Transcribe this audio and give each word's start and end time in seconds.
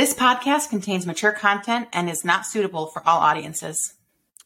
This 0.00 0.14
podcast 0.14 0.70
contains 0.70 1.04
mature 1.04 1.30
content 1.30 1.88
and 1.92 2.08
is 2.08 2.24
not 2.24 2.46
suitable 2.46 2.86
for 2.86 3.06
all 3.06 3.20
audiences. 3.20 3.96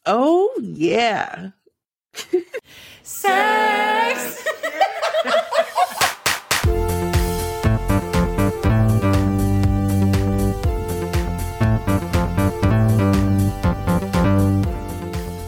Oh, 0.05 0.53
yeah. 0.61 1.51
Sex! 3.01 4.45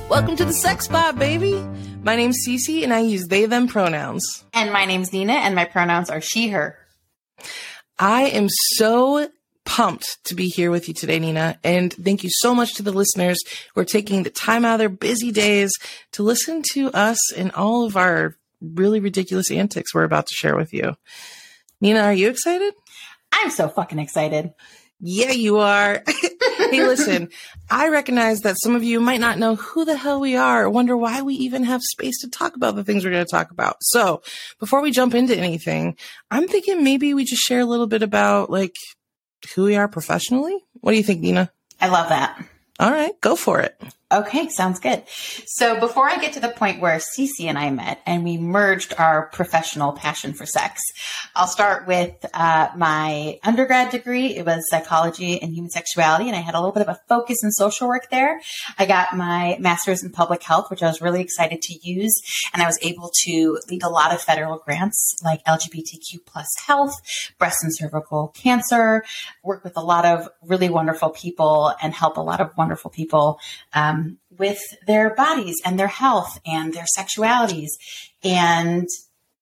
Welcome 0.10 0.38
to 0.38 0.46
the 0.46 0.54
SexPod, 0.54 1.20
baby. 1.20 1.62
My 2.02 2.16
name's 2.16 2.48
CC, 2.48 2.86
and 2.86 2.94
I 2.94 3.00
use 3.00 3.28
they, 3.28 3.46
them 3.46 3.68
pronouns. 3.68 4.46
and 4.54 4.72
my 4.72 4.86
name's 4.86 5.12
Nina, 5.12 5.34
and 5.34 5.54
my 5.54 5.66
pronouns 5.66 6.10
are 6.10 6.22
she, 6.22 6.48
her. 6.52 6.78
I 8.00 8.28
am 8.28 8.48
so 8.50 9.28
pumped 9.68 10.24
to 10.24 10.34
be 10.34 10.48
here 10.48 10.72
with 10.72 10.88
you 10.88 10.94
today, 10.94 11.20
Nina. 11.20 11.60
And 11.64 11.94
thank 11.94 12.24
you 12.24 12.30
so 12.32 12.56
much 12.56 12.76
to 12.76 12.84
the 12.84 12.94
listeners 12.94 13.38
who 13.76 13.82
are 13.82 13.86
taking 13.86 14.24
the 14.24 14.30
time 14.30 14.64
out 14.64 14.76
of 14.76 14.80
their 14.80 14.90
busy 14.90 15.32
days 15.32 15.72
to 16.14 16.24
listen 16.24 16.64
to 16.72 16.90
us 16.94 17.20
and 17.34 17.52
all 17.52 17.86
of 17.86 17.98
our 17.98 18.38
really 18.62 19.02
ridiculous 19.02 19.52
antics 19.52 19.94
we're 19.94 20.06
about 20.06 20.26
to 20.28 20.34
share 20.34 20.56
with 20.56 20.74
you. 20.74 20.96
Nina, 21.82 22.00
are 22.00 22.14
you 22.14 22.30
excited? 22.30 22.74
I'm 23.32 23.50
so 23.52 23.68
fucking 23.68 24.00
excited. 24.00 24.54
Yeah, 25.00 25.32
you 25.32 25.58
are. 25.58 26.02
hey, 26.72 26.84
listen, 26.84 27.30
I 27.70 27.90
recognize 27.90 28.42
that 28.42 28.56
some 28.64 28.76
of 28.76 28.84
you 28.84 29.00
might 29.00 29.20
not 29.20 29.38
know 29.38 29.56
who 29.56 29.86
the 29.86 29.98
hell 29.98 30.20
we 30.20 30.38
are 30.38 30.64
or 30.64 30.70
wonder 30.70 30.98
why 30.98 31.22
we 31.22 31.36
even 31.36 31.66
have 31.66 31.82
space 31.84 32.22
to 32.22 32.30
talk 32.30 32.56
about 32.56 32.76
the 32.76 32.84
things 32.84 33.04
we're 33.04 33.12
going 33.12 33.26
to 33.26 33.30
talk 33.30 33.52
about. 33.52 33.76
So 33.82 34.24
before 34.60 34.82
we 34.82 34.92
jump 34.92 35.14
into 35.14 35.38
anything, 35.38 35.98
I'm 36.32 36.48
thinking 36.48 36.84
maybe 36.84 37.14
we 37.14 37.26
just 37.26 37.44
share 37.44 37.60
a 37.60 37.66
little 37.66 37.86
bit 37.86 38.02
about 38.02 38.50
like 38.50 38.74
who 39.56 39.64
we 39.66 39.76
are 39.76 39.88
professionally. 39.88 40.58
What 40.82 40.92
do 40.92 40.98
you 40.98 41.04
think, 41.04 41.22
Nina? 41.22 41.52
I 41.80 41.88
love 41.88 42.10
that. 42.10 42.44
All 42.80 42.92
right, 42.92 43.20
go 43.22 43.36
for 43.36 43.60
it. 43.60 43.80
Okay, 44.10 44.48
sounds 44.48 44.80
good. 44.80 45.04
So 45.48 45.82
before 45.82 46.08
I 46.08 46.18
get 46.18 46.32
to 46.34 46.40
the 46.40 46.48
point 46.48 46.80
where 46.80 46.98
CC 46.98 47.42
and 47.42 47.58
I 47.58 47.70
met 47.72 48.02
and 48.06 48.24
we 48.24 48.38
merged 48.38 48.94
our 48.98 49.28
professional 49.34 49.92
passion 49.92 50.34
for 50.34 50.46
sex, 50.46 50.82
I'll 51.36 51.48
start 51.48 51.88
with 51.88 52.14
uh, 52.34 52.70
my 52.78 53.38
undergrad 53.44 53.92
degree. 53.92 54.28
It 54.28 54.46
was 54.46 54.66
psychology 54.70 55.42
and 55.42 55.54
human 55.54 55.70
sexuality, 55.70 56.28
and 56.28 56.38
I 56.38 56.40
had 56.40 56.56
a 56.56 56.60
little 56.60 56.72
bit 56.72 56.84
of 56.84 56.88
a 56.88 57.00
focus 57.10 57.44
in 57.44 57.52
social 57.52 57.90
work 57.90 58.10
there. 58.10 58.40
I 58.80 58.86
got 58.86 59.14
my 59.14 59.58
master's 59.60 60.02
in 60.02 60.12
public 60.12 60.42
health, 60.42 60.70
which 60.70 60.82
I 60.82 60.88
was 60.88 61.02
really 61.02 61.20
excited 61.20 61.62
to 61.64 61.78
use, 61.84 62.14
and 62.54 62.64
I 62.64 62.66
was 62.66 62.80
able 62.82 63.12
to 63.26 63.60
lead 63.70 63.84
a 63.84 63.90
lot 63.90 64.14
of 64.14 64.22
federal 64.22 64.58
grants 64.60 65.18
like 65.22 65.44
LGBTQ 65.44 66.26
plus 66.26 66.48
health, 66.66 66.94
breast 67.38 67.58
and 67.62 67.76
cervical 67.76 68.30
cancer, 68.30 69.04
work 69.44 69.66
with 69.66 69.76
a 69.76 69.82
lot 69.82 70.06
of 70.06 70.30
really 70.42 70.70
wonderful 70.70 71.10
people, 71.10 71.74
and 71.82 71.94
help 71.94 72.16
a 72.16 72.22
lot 72.22 72.40
of 72.40 72.56
wonderful 72.56 72.90
people. 72.90 73.42
Um, 73.74 73.97
with 74.38 74.60
their 74.86 75.14
bodies 75.14 75.56
and 75.66 75.80
their 75.80 75.88
health 75.88 76.40
and 76.46 76.74
their 76.74 76.86
sexualities. 76.98 77.70
And 78.24 78.88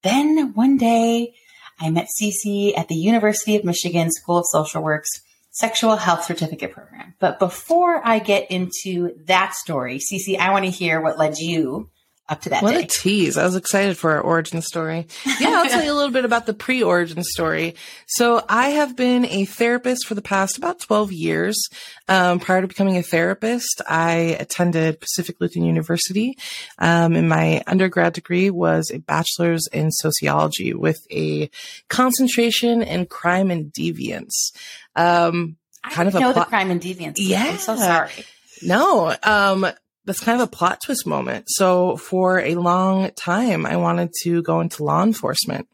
then 0.03 0.53
one 0.53 0.77
day 0.77 1.33
I 1.79 1.89
met 1.89 2.07
CC 2.21 2.77
at 2.77 2.87
the 2.87 2.95
University 2.95 3.55
of 3.55 3.63
Michigan 3.63 4.11
School 4.11 4.37
of 4.37 4.45
Social 4.51 4.81
Work's 4.81 5.09
Sexual 5.51 5.95
Health 5.97 6.25
Certificate 6.25 6.73
Program. 6.73 7.13
But 7.19 7.39
before 7.39 8.01
I 8.05 8.19
get 8.19 8.51
into 8.51 9.15
that 9.25 9.53
story, 9.53 9.99
CC, 9.99 10.37
I 10.37 10.51
want 10.51 10.65
to 10.65 10.71
hear 10.71 11.01
what 11.01 11.17
led 11.17 11.37
you 11.37 11.89
up 12.27 12.41
to 12.41 12.49
that 12.49 12.63
What 12.63 12.71
day. 12.73 12.83
a 12.83 12.87
tease. 12.87 13.37
I 13.37 13.43
was 13.45 13.55
excited 13.55 13.97
for 13.97 14.11
our 14.13 14.21
origin 14.21 14.61
story. 14.63 15.05
Yeah, 15.39 15.49
I'll 15.61 15.69
tell 15.69 15.83
you 15.83 15.91
a 15.91 15.93
little 15.93 16.11
bit 16.11 16.25
about 16.25 16.45
the 16.47 16.53
pre 16.55 16.81
origin 16.81 17.23
story. 17.23 17.75
So, 18.07 18.43
I 18.49 18.69
have 18.69 18.95
been 18.95 19.25
a 19.25 19.45
therapist 19.45 20.07
for 20.07 20.15
the 20.15 20.21
past 20.23 20.57
about 20.57 20.79
12 20.79 21.11
years. 21.11 21.55
Um, 22.07 22.39
prior 22.39 22.61
to 22.61 22.67
becoming 22.67 22.97
a 22.97 23.03
therapist, 23.03 23.81
I 23.87 24.37
attended 24.39 24.99
Pacific 24.99 25.35
Lutheran 25.39 25.65
University. 25.65 26.37
Um, 26.79 27.15
and 27.15 27.29
my 27.29 27.61
undergrad 27.67 28.13
degree 28.13 28.49
was 28.49 28.89
a 28.91 28.97
bachelor's 28.99 29.67
in 29.71 29.91
sociology 29.91 30.73
with 30.73 30.97
a 31.11 31.49
concentration 31.89 32.81
in 32.81 33.05
crime 33.05 33.51
and 33.51 33.71
deviance. 33.71 34.51
Um, 34.95 35.57
I 35.83 35.91
kind 35.91 36.07
of 36.07 36.13
know 36.15 36.33
plot- 36.33 36.47
the 36.47 36.49
crime 36.49 36.71
and 36.71 36.81
deviance. 36.81 37.15
Yeah. 37.17 37.45
I'm 37.51 37.57
so 37.57 37.75
sorry. 37.75 38.11
no, 38.61 39.15
um, 39.23 39.67
that's 40.05 40.19
kind 40.19 40.39
of 40.39 40.47
a 40.47 40.51
plot 40.51 40.79
twist 40.83 41.07
moment. 41.07 41.45
So 41.47 41.97
for 41.97 42.39
a 42.39 42.55
long 42.55 43.11
time, 43.11 43.65
I 43.65 43.77
wanted 43.77 44.11
to 44.23 44.41
go 44.43 44.61
into 44.61 44.83
law 44.83 45.03
enforcement. 45.03 45.67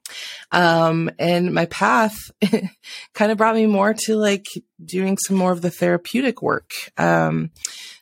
Um, 0.52 1.09
and 1.19 1.53
my 1.53 1.66
path 1.66 2.16
kind 3.14 3.31
of 3.31 3.38
brought 3.38 3.56
me 3.56 3.66
more 3.66 3.94
to 4.06 4.16
like 4.16 4.46
doing 4.84 5.18
some 5.18 5.38
more 5.38 5.52
of 5.52 5.62
the 5.62 5.70
therapeutic 5.70 6.41
work. 6.41 6.72
Um, 6.97 7.52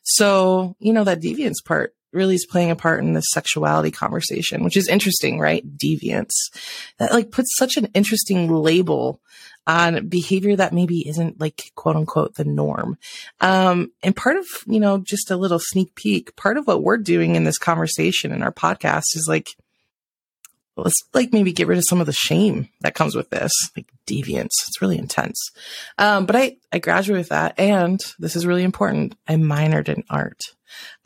so, 0.03 0.75
you 0.79 0.93
know, 0.93 1.03
that 1.03 1.21
deviance 1.21 1.65
part 1.65 1.93
really 2.11 2.35
is 2.35 2.47
playing 2.49 2.71
a 2.71 2.75
part 2.75 3.03
in 3.03 3.13
this 3.13 3.29
sexuality 3.31 3.91
conversation, 3.91 4.63
which 4.63 4.77
is 4.77 4.87
interesting, 4.87 5.39
right? 5.39 5.63
Deviance. 5.77 6.31
That 6.97 7.11
like 7.11 7.31
puts 7.31 7.55
such 7.57 7.77
an 7.77 7.85
interesting 7.93 8.49
label 8.51 9.21
on 9.67 10.07
behavior 10.07 10.55
that 10.55 10.73
maybe 10.73 11.07
isn't 11.07 11.39
like 11.39 11.71
quote 11.75 11.95
unquote 11.95 12.35
the 12.35 12.45
norm. 12.45 12.97
Um, 13.39 13.91
and 14.01 14.15
part 14.15 14.37
of, 14.37 14.45
you 14.65 14.79
know, 14.79 14.97
just 14.97 15.29
a 15.29 15.37
little 15.37 15.59
sneak 15.59 15.93
peek, 15.95 16.35
part 16.35 16.57
of 16.57 16.65
what 16.65 16.81
we're 16.81 16.97
doing 16.97 17.35
in 17.35 17.43
this 17.43 17.59
conversation 17.59 18.31
in 18.31 18.41
our 18.41 18.51
podcast 18.51 19.15
is 19.15 19.27
like, 19.29 19.47
let's 20.75 20.99
like 21.13 21.33
maybe 21.33 21.51
get 21.51 21.67
rid 21.67 21.77
of 21.77 21.83
some 21.83 21.99
of 21.99 22.07
the 22.07 22.13
shame 22.13 22.69
that 22.81 22.95
comes 22.95 23.15
with 23.15 23.29
this, 23.29 23.51
like 23.75 23.91
deviance. 24.07 24.49
It's 24.67 24.81
really 24.81 24.97
intense. 24.97 25.37
Um, 25.97 26.25
but 26.25 26.35
I, 26.35 26.57
I 26.71 26.79
graduated 26.79 27.19
with 27.19 27.29
that. 27.29 27.59
And 27.59 27.99
this 28.17 28.35
is 28.35 28.47
really 28.47 28.63
important. 28.63 29.15
I 29.27 29.35
minored 29.35 29.89
in 29.89 30.03
art. 30.09 30.39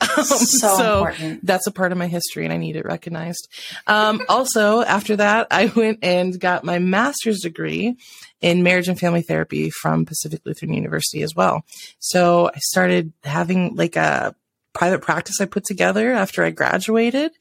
Um, 0.00 0.24
So 0.24 0.98
important. 0.98 1.46
That's 1.46 1.66
a 1.66 1.72
part 1.72 1.92
of 1.92 1.98
my 1.98 2.06
history 2.06 2.44
and 2.44 2.52
I 2.52 2.56
need 2.56 2.76
it 2.76 2.84
recognized. 2.84 3.48
Um, 3.86 4.22
also, 4.28 4.82
after 4.82 5.16
that, 5.16 5.48
I 5.50 5.66
went 5.66 6.00
and 6.02 6.38
got 6.38 6.64
my 6.64 6.78
master's 6.78 7.40
degree 7.40 7.96
in 8.40 8.62
marriage 8.62 8.88
and 8.88 8.98
family 8.98 9.22
therapy 9.22 9.70
from 9.70 10.04
Pacific 10.04 10.42
Lutheran 10.44 10.74
University 10.74 11.22
as 11.22 11.34
well. 11.34 11.64
So 11.98 12.50
I 12.54 12.58
started 12.58 13.12
having 13.24 13.74
like 13.76 13.96
a 13.96 14.34
private 14.74 15.00
practice 15.00 15.40
I 15.40 15.46
put 15.46 15.64
together 15.64 16.12
after 16.12 16.44
I 16.44 16.50
graduated. 16.50 17.32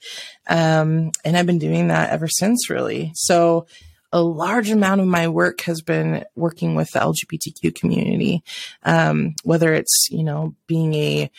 Um, 0.48 1.12
and 1.26 1.36
I've 1.36 1.48
been 1.48 1.60
doing 1.60 1.90
that 1.90 2.12
ever 2.12 2.28
since 2.28 2.70
really. 2.70 3.12
So 3.16 3.66
a 4.14 4.22
large 4.22 4.70
amount 4.70 5.02
of 5.02 5.08
my 5.08 5.28
work 5.28 5.62
has 5.62 5.82
been 5.82 6.24
working 6.36 6.76
with 6.76 6.92
the 6.92 7.00
LGBTQ 7.00 7.74
community. 7.74 8.44
Um, 8.84 9.34
whether 9.44 9.74
it's, 9.74 10.08
you 10.12 10.24
know, 10.24 10.56
being 10.68 10.94
a, 10.94 11.32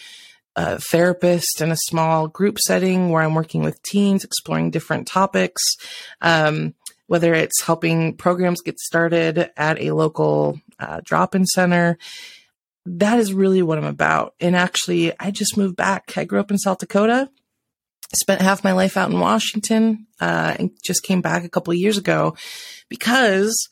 a 0.56 0.78
therapist 0.78 1.60
in 1.60 1.70
a 1.70 1.76
small 1.76 2.28
group 2.28 2.58
setting 2.58 3.10
where 3.10 3.22
I'm 3.22 3.34
working 3.34 3.62
with 3.62 3.82
teens, 3.82 4.24
exploring 4.24 4.70
different 4.70 5.06
topics. 5.06 5.62
Um, 6.20 6.74
whether 7.06 7.34
it's 7.34 7.62
helping 7.62 8.16
programs 8.16 8.62
get 8.62 8.78
started 8.78 9.50
at 9.56 9.80
a 9.80 9.90
local 9.92 10.58
uh, 10.78 11.00
drop-in 11.04 11.44
center, 11.44 11.98
that 12.86 13.18
is 13.18 13.32
really 13.32 13.62
what 13.62 13.78
I'm 13.78 13.84
about. 13.84 14.34
And 14.40 14.56
actually, 14.56 15.12
I 15.18 15.30
just 15.30 15.56
moved 15.56 15.76
back. 15.76 16.16
I 16.16 16.24
grew 16.24 16.40
up 16.40 16.50
in 16.50 16.58
South 16.58 16.78
Dakota, 16.78 17.30
spent 18.14 18.40
half 18.40 18.64
my 18.64 18.72
life 18.72 18.96
out 18.96 19.10
in 19.10 19.20
Washington, 19.20 20.06
uh, 20.20 20.56
and 20.58 20.70
just 20.82 21.02
came 21.02 21.20
back 21.20 21.44
a 21.44 21.48
couple 21.48 21.72
of 21.72 21.78
years 21.78 21.98
ago 21.98 22.36
because 22.88 23.68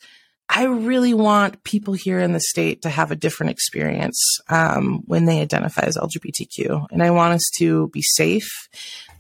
I 0.49 0.65
really 0.65 1.15
want 1.15 1.65
people 1.65 1.95
here 1.95 2.19
in 2.19 2.33
the 2.33 2.41
state 2.41 2.83
to 2.83 2.91
have 2.91 3.11
a 3.11 3.17
different 3.17 3.53
experience 3.53 4.21
um, 4.49 5.03
when 5.07 5.25
they 5.25 5.41
identify 5.41 5.83
as 5.83 5.97
LGBTQ, 5.97 6.89
and 6.91 7.03
I 7.03 7.11
want 7.11 7.35
us 7.35 7.51
to 7.59 7.89
be 7.89 8.03
safe 8.03 8.69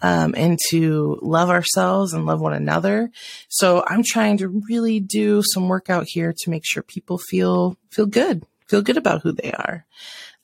um, 0.03 0.35
and 0.37 0.59
to 0.71 1.19
love 1.23 1.49
ourselves 1.49 2.13
and 2.13 2.27
love 2.27 2.41
one 2.41 2.53
another. 2.53 3.11
So 3.49 3.83
I'm 3.87 4.03
trying 4.05 4.39
to 4.39 4.49
really 4.69 5.01
do 5.01 5.43
some 5.43 5.69
work 5.69 5.89
out 5.89 6.05
here 6.07 6.35
to 6.37 6.51
make 6.51 6.65
sure 6.67 6.83
people 6.83 7.19
feel 7.19 7.77
feel 7.91 8.07
good, 8.07 8.45
feel 8.69 8.83
good 8.83 8.99
about 8.99 9.23
who 9.23 9.33
they 9.33 9.53
are. 9.53 9.87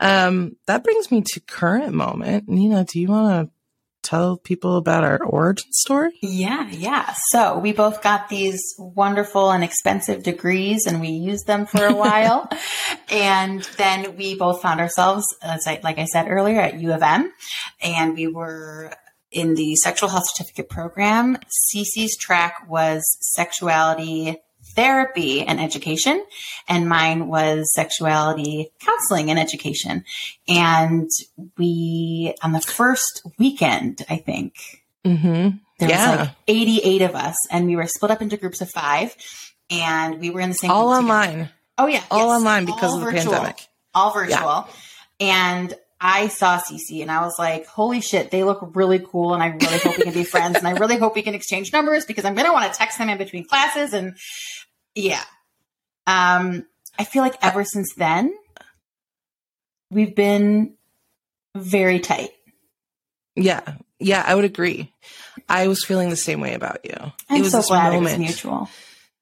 Um, 0.00 0.56
that 0.66 0.84
brings 0.84 1.10
me 1.10 1.22
to 1.32 1.40
current 1.40 1.92
moment. 1.92 2.48
Nina, 2.48 2.84
do 2.84 3.00
you 3.00 3.08
want 3.08 3.48
to 3.48 3.57
tell 4.02 4.36
people 4.36 4.76
about 4.76 5.04
our 5.04 5.22
origin 5.22 5.72
story? 5.72 6.12
Yeah, 6.22 6.68
yeah. 6.70 7.14
So 7.30 7.58
we 7.58 7.72
both 7.72 8.02
got 8.02 8.28
these 8.28 8.60
wonderful 8.78 9.50
and 9.50 9.64
expensive 9.64 10.22
degrees 10.22 10.86
and 10.86 11.00
we 11.00 11.08
used 11.08 11.46
them 11.46 11.66
for 11.66 11.84
a 11.84 11.94
while. 11.94 12.48
and 13.10 13.62
then 13.76 14.16
we 14.16 14.34
both 14.34 14.62
found 14.62 14.80
ourselves, 14.80 15.24
as 15.42 15.66
I, 15.66 15.80
like 15.82 15.98
I 15.98 16.04
said 16.04 16.28
earlier, 16.28 16.60
at 16.60 16.80
U 16.80 16.92
of 16.92 17.02
M. 17.02 17.32
And 17.82 18.14
we 18.14 18.26
were 18.26 18.92
in 19.30 19.54
the 19.54 19.74
sexual 19.76 20.08
health 20.08 20.24
certificate 20.26 20.70
program. 20.70 21.36
CC's 21.74 22.16
track 22.16 22.66
was 22.68 23.02
sexuality 23.20 24.38
therapy 24.74 25.42
and 25.42 25.60
education, 25.60 26.24
and 26.68 26.88
mine 26.88 27.28
was 27.28 27.72
sexuality 27.74 28.70
counseling 28.80 29.30
and 29.30 29.38
education. 29.38 30.04
And 30.46 31.10
we, 31.56 32.34
on 32.42 32.52
the 32.52 32.60
first 32.60 33.22
weekend, 33.38 34.04
I 34.08 34.16
think, 34.16 34.54
Mm-hmm. 35.06 35.56
there 35.78 35.88
Yeah. 35.88 36.10
was 36.10 36.18
like 36.26 36.30
88 36.48 37.02
of 37.02 37.14
us, 37.14 37.36
and 37.50 37.66
we 37.66 37.76
were 37.76 37.86
split 37.86 38.10
up 38.10 38.20
into 38.20 38.36
groups 38.36 38.60
of 38.60 38.68
five, 38.70 39.16
and 39.70 40.18
we 40.20 40.30
were 40.30 40.40
in 40.40 40.50
the 40.50 40.54
same 40.54 40.70
All 40.70 40.88
group 40.92 41.02
together. 41.06 41.22
online. 41.30 41.48
Oh 41.78 41.86
yeah, 41.86 42.02
all 42.10 42.26
yes. 42.28 42.36
online 42.40 42.64
because 42.66 42.92
All 42.92 42.98
of 42.98 43.04
the 43.06 43.12
pandemic. 43.12 43.68
all 43.94 44.12
virtual. 44.12 44.68
And 45.20 45.72
I 46.00 46.28
saw 46.28 46.60
CC 46.60 47.02
and 47.02 47.10
I 47.10 47.22
was 47.22 47.34
like, 47.38 47.66
holy 47.66 48.00
shit, 48.00 48.30
they 48.30 48.44
look 48.44 48.70
really 48.74 49.00
cool. 49.00 49.34
And 49.34 49.42
I 49.42 49.48
really 49.48 49.78
hope 49.78 49.98
we 49.98 50.04
can 50.04 50.14
be 50.14 50.24
friends. 50.24 50.56
And 50.56 50.66
I 50.66 50.72
really 50.72 50.96
hope 50.96 51.14
we 51.14 51.22
can 51.22 51.34
exchange 51.34 51.72
numbers 51.72 52.04
because 52.04 52.24
I'm 52.24 52.34
going 52.34 52.46
to 52.46 52.52
want 52.52 52.72
to 52.72 52.78
text 52.78 52.98
them 52.98 53.08
in 53.08 53.18
between 53.18 53.44
classes. 53.44 53.92
And 53.92 54.16
yeah. 54.94 55.22
Um, 56.06 56.66
I 56.98 57.04
feel 57.04 57.22
like 57.22 57.34
ever 57.42 57.64
since 57.64 57.94
then, 57.96 58.32
we've 59.90 60.14
been 60.14 60.74
very 61.56 62.00
tight. 62.00 62.30
Yeah, 63.36 63.60
yeah, 64.00 64.24
I 64.26 64.34
would 64.34 64.44
agree. 64.44 64.92
I 65.48 65.68
was 65.68 65.84
feeling 65.84 66.10
the 66.10 66.16
same 66.16 66.40
way 66.40 66.54
about 66.54 66.84
you. 66.84 66.96
I'm 67.28 67.36
it 67.36 67.42
was 67.42 67.52
so 67.52 67.58
this 67.58 67.68
glad 67.68 67.92
moment. 67.92 68.14
it 68.14 68.18
was 68.18 68.18
mutual. 68.18 68.70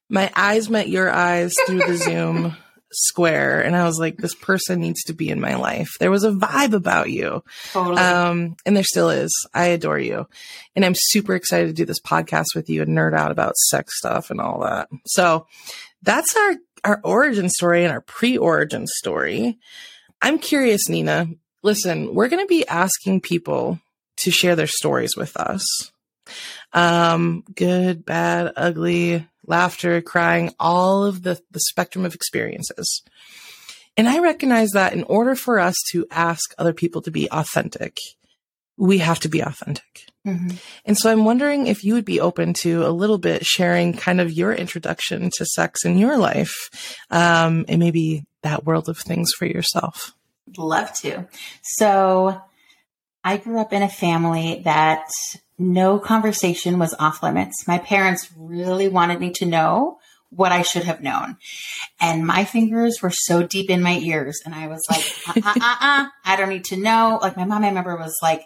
My 0.09 0.31
eyes 0.35 0.71
met 0.71 0.89
your 0.89 1.11
eyes 1.11 1.55
through 1.67 1.79
the 1.87 1.97
Zoom 1.97 2.57
square, 2.93 3.61
and 3.61 3.77
I 3.77 3.85
was 3.85 3.99
like, 3.99 4.17
"This 4.17 4.35
person 4.35 4.81
needs 4.81 5.03
to 5.05 5.13
be 5.13 5.29
in 5.29 5.41
my 5.41 5.57
life." 5.57 5.89
There 6.01 6.11
was 6.11 6.25
a 6.25 6.31
vibe 6.31 6.73
about 6.73 7.11
you, 7.11 7.43
Totally. 7.73 7.97
um, 7.99 8.57
and 8.65 8.77
there 8.77 8.85
still 8.85 9.11
is. 9.11 9.31
I 9.55 9.67
adore 9.67 9.99
you, 9.99 10.27
and 10.75 10.85
I'm 10.85 10.95
super 10.97 11.35
excited 11.35 11.67
to 11.69 11.73
do 11.73 11.85
this 11.85 12.01
podcast 12.01 12.55
with 12.55 12.71
you 12.71 12.83
and 12.83 12.97
nerd 12.97 13.15
out 13.15 13.31
about 13.31 13.57
sex 13.57 13.99
stuff 13.99 14.31
and 14.31 14.41
all 14.41 14.61
that. 14.61 14.89
So 15.07 15.47
that's 16.03 16.35
our 16.37 16.55
our 16.85 17.01
origin 17.03 17.49
story 17.49 17.83
and 17.85 17.93
our 17.93 18.01
pre-origin 18.01 18.87
story. 18.87 19.59
I'm 20.23 20.39
curious, 20.39 20.89
Nina. 20.89 21.27
Listen, 21.63 22.15
we're 22.15 22.29
going 22.29 22.45
to 22.45 22.49
be 22.49 22.67
asking 22.69 23.21
people 23.23 23.81
to 24.19 24.31
share 24.31 24.55
their 24.57 24.69
stories 24.69 25.17
with 25.17 25.37
us. 25.37 25.65
Um, 26.73 27.45
good, 27.55 28.05
bad, 28.05 28.53
ugly, 28.57 29.27
laughter, 29.49 30.01
crying, 30.01 30.55
all 30.59 31.05
of 31.05 31.23
the, 31.23 31.41
the 31.51 31.61
spectrum 31.61 32.05
of 32.05 32.15
experiences. 32.15 33.03
And 33.97 34.09
I 34.09 34.19
recognize 34.19 34.71
that 34.73 34.93
in 34.93 35.05
order 35.05 35.35
for 35.35 35.59
us 35.59 35.75
to 35.93 36.07
ask 36.11 36.55
other 36.59 36.75
people 36.75 37.03
to 37.03 37.11
be 37.11 37.31
authentic, 37.31 37.97
we 38.77 38.99
have 38.99 39.21
to 39.21 39.29
be 39.29 39.41
authentic. 39.41 40.07
Mhm. 40.27 40.59
And 40.85 40.99
so 40.99 41.11
I'm 41.11 41.25
wondering 41.25 41.67
if 41.67 41.83
you 41.83 41.95
would 41.95 42.05
be 42.05 42.21
open 42.21 42.53
to 42.55 42.85
a 42.87 42.91
little 42.91 43.19
bit 43.19 43.47
sharing 43.47 43.95
kind 43.95 44.21
of 44.21 44.33
your 44.33 44.53
introduction 44.53 45.31
to 45.37 45.47
sex 45.47 45.85
in 45.85 45.97
your 45.97 46.19
life, 46.19 46.55
um, 47.11 47.65
and 47.69 47.79
maybe 47.79 48.25
that 48.43 48.65
world 48.65 48.89
of 48.89 48.99
things 48.99 49.31
for 49.39 49.47
yourself. 49.47 50.15
Love 50.59 50.93
to. 51.01 51.27
So 51.63 52.41
I 53.25 53.39
grew 53.39 53.61
up 53.61 53.73
in 53.73 53.83
a 53.83 53.89
family 53.89 54.63
that 54.65 55.09
no 55.59 55.99
conversation 55.99 56.79
was 56.79 56.95
off 56.99 57.23
limits. 57.23 57.67
My 57.67 57.79
parents 57.79 58.31
really 58.37 58.89
wanted 58.89 59.21
me 59.21 59.33
to 59.37 59.47
know 59.47 59.99
what 60.31 60.53
I 60.53 60.63
should 60.63 60.85
have 60.85 61.03
known. 61.03 61.37
And 62.01 62.27
my 62.27 62.45
fingers 62.45 63.01
were 63.01 63.13
so 63.13 63.43
deep 63.43 63.71
in 63.71 63.81
my 63.81 63.99
ears. 63.99 64.43
And 64.45 64.55
I 64.55 64.67
was 64.67 64.83
like, 64.91 65.47
uh, 65.47 65.49
uh, 65.49 65.61
uh, 65.61 65.77
uh, 65.81 66.07
I 66.25 66.37
don't 66.37 66.49
need 66.49 66.65
to 66.67 66.77
know. 66.77 67.19
Like 67.23 67.37
my 67.37 67.45
mom, 67.45 67.65
I 67.65 67.69
remember 67.69 67.97
was 67.97 68.17
like, 68.23 68.45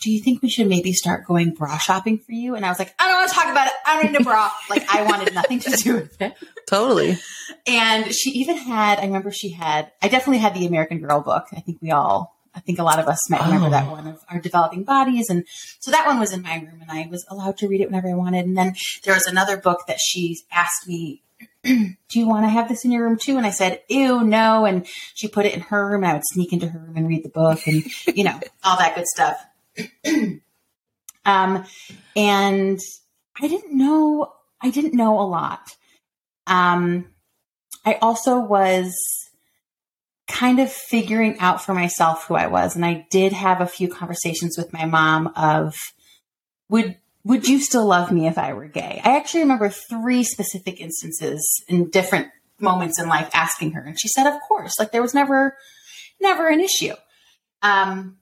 do 0.00 0.10
you 0.10 0.22
think 0.22 0.42
we 0.42 0.48
should 0.48 0.68
maybe 0.68 0.92
start 0.92 1.26
going 1.26 1.54
bra 1.54 1.78
shopping 1.78 2.18
for 2.18 2.32
you? 2.32 2.54
And 2.54 2.64
I 2.64 2.68
was 2.68 2.78
like, 2.78 2.94
I 2.98 3.08
don't 3.08 3.18
want 3.18 3.28
to 3.30 3.34
talk 3.34 3.50
about 3.50 3.66
it. 3.66 3.72
I 3.86 4.02
don't 4.02 4.12
need 4.12 4.20
a 4.20 4.24
bra. 4.24 4.50
like 4.70 4.86
I 4.88 5.02
wanted 5.02 5.34
nothing 5.34 5.60
to 5.60 5.70
do 5.70 5.94
with 5.94 6.20
it. 6.20 6.34
Totally. 6.68 7.18
And 7.66 8.14
she 8.14 8.30
even 8.30 8.56
had, 8.56 8.98
I 8.98 9.06
remember 9.06 9.30
she 9.30 9.50
had, 9.50 9.90
I 10.02 10.08
definitely 10.08 10.38
had 10.38 10.54
the 10.54 10.66
American 10.66 11.00
Girl 11.00 11.20
book. 11.20 11.46
I 11.52 11.60
think 11.60 11.78
we 11.80 11.90
all, 11.90 12.35
I 12.56 12.60
think 12.60 12.78
a 12.78 12.82
lot 12.82 12.98
of 12.98 13.06
us 13.06 13.30
might 13.30 13.42
remember 13.42 13.66
Oh. 13.66 13.70
that 13.70 13.90
one 13.90 14.06
of 14.06 14.24
our 14.30 14.40
developing 14.40 14.82
bodies. 14.82 15.28
And 15.28 15.44
so 15.78 15.90
that 15.90 16.06
one 16.06 16.18
was 16.18 16.32
in 16.32 16.40
my 16.42 16.56
room 16.56 16.80
and 16.80 16.90
I 16.90 17.06
was 17.10 17.24
allowed 17.28 17.58
to 17.58 17.68
read 17.68 17.82
it 17.82 17.88
whenever 17.88 18.08
I 18.08 18.14
wanted. 18.14 18.46
And 18.46 18.56
then 18.56 18.74
there 19.04 19.14
was 19.14 19.26
another 19.26 19.56
book 19.58 19.80
that 19.86 19.98
she 20.00 20.38
asked 20.50 20.88
me, 20.88 21.22
do 21.62 21.94
you 22.12 22.26
want 22.26 22.46
to 22.46 22.48
have 22.48 22.68
this 22.68 22.84
in 22.84 22.90
your 22.90 23.04
room 23.06 23.18
too? 23.18 23.36
And 23.36 23.46
I 23.46 23.50
said, 23.50 23.82
ew, 23.88 24.24
no. 24.24 24.64
And 24.64 24.86
she 25.14 25.28
put 25.28 25.44
it 25.44 25.54
in 25.54 25.60
her 25.60 25.86
room 25.90 26.02
and 26.02 26.10
I 26.10 26.14
would 26.14 26.26
sneak 26.32 26.52
into 26.54 26.66
her 26.68 26.78
room 26.78 26.96
and 26.96 27.08
read 27.08 27.24
the 27.24 27.28
book 27.28 27.66
and, 27.66 27.84
you 28.16 28.24
know, 28.24 28.40
all 28.64 28.78
that 28.78 28.94
good 28.94 29.06
stuff. 29.06 29.36
um, 31.26 31.64
and 32.14 32.80
I 33.40 33.48
didn't 33.48 33.76
know, 33.76 34.32
I 34.62 34.70
didn't 34.70 34.94
know 34.94 35.20
a 35.20 35.26
lot. 35.28 35.76
Um, 36.46 37.06
I 37.84 37.94
also 38.00 38.38
was 38.40 38.94
kind 40.26 40.58
of 40.58 40.70
figuring 40.72 41.38
out 41.38 41.62
for 41.62 41.72
myself 41.72 42.26
who 42.26 42.34
I 42.34 42.48
was. 42.48 42.74
And 42.74 42.84
I 42.84 43.06
did 43.10 43.32
have 43.32 43.60
a 43.60 43.66
few 43.66 43.88
conversations 43.88 44.56
with 44.58 44.72
my 44.72 44.84
mom 44.84 45.28
of 45.36 45.76
would 46.68 46.96
would 47.24 47.48
you 47.48 47.58
still 47.58 47.86
love 47.86 48.12
me 48.12 48.28
if 48.28 48.38
I 48.38 48.52
were 48.52 48.66
gay? 48.66 49.00
I 49.04 49.16
actually 49.16 49.40
remember 49.40 49.68
three 49.68 50.22
specific 50.22 50.80
instances 50.80 51.44
in 51.68 51.90
different 51.90 52.28
moments 52.60 53.00
in 53.00 53.08
life 53.08 53.28
asking 53.34 53.72
her 53.72 53.82
and 53.82 53.98
she 53.98 54.08
said 54.08 54.26
of 54.26 54.40
course. 54.46 54.72
Like 54.78 54.92
there 54.92 55.02
was 55.02 55.14
never 55.14 55.56
never 56.20 56.48
an 56.48 56.60
issue. 56.60 56.94
Um 57.62 58.18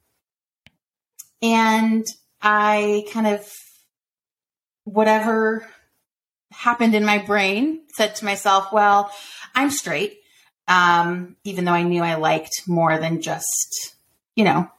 and 1.43 2.05
I 2.43 3.05
kind 3.13 3.27
of 3.27 3.51
whatever 4.85 5.67
happened 6.53 6.95
in 6.95 7.05
my 7.05 7.19
brain 7.19 7.81
said 7.95 8.15
to 8.17 8.25
myself, 8.25 8.73
well, 8.73 9.11
I'm 9.55 9.71
straight. 9.71 10.19
Um, 10.67 11.37
even 11.45 11.65
though 11.65 11.73
I 11.73 11.83
knew 11.83 12.03
I 12.03 12.15
liked 12.15 12.63
more 12.67 12.99
than 12.99 13.21
just, 13.21 13.95
you 14.35 14.45
know, 14.45 14.71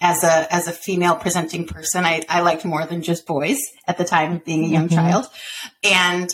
as 0.00 0.22
a 0.22 0.54
as 0.54 0.68
a 0.68 0.72
female 0.72 1.16
presenting 1.16 1.66
person, 1.66 2.04
I, 2.04 2.22
I 2.28 2.40
liked 2.42 2.64
more 2.64 2.84
than 2.86 3.02
just 3.02 3.26
boys 3.26 3.58
at 3.88 3.98
the 3.98 4.04
time 4.04 4.32
of 4.34 4.44
being 4.44 4.64
a 4.64 4.68
young 4.68 4.88
Mhm. 4.88 4.94
child. 4.94 5.26
And 5.82 6.32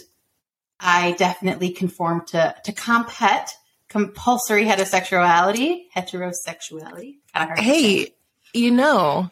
I 0.81 1.13
definitely 1.13 1.71
conformed 1.71 2.27
to 2.29 2.55
to 2.65 2.73
compet, 2.73 3.49
compulsory 3.89 4.65
heterosexuality, 4.67 5.85
heterosexuality. 5.97 7.17
Kind 7.35 7.35
of 7.35 7.47
hard 7.49 7.57
to 7.59 7.63
say. 7.65 7.71
Hey, 8.05 8.15
you 8.53 8.71
know, 8.73 9.31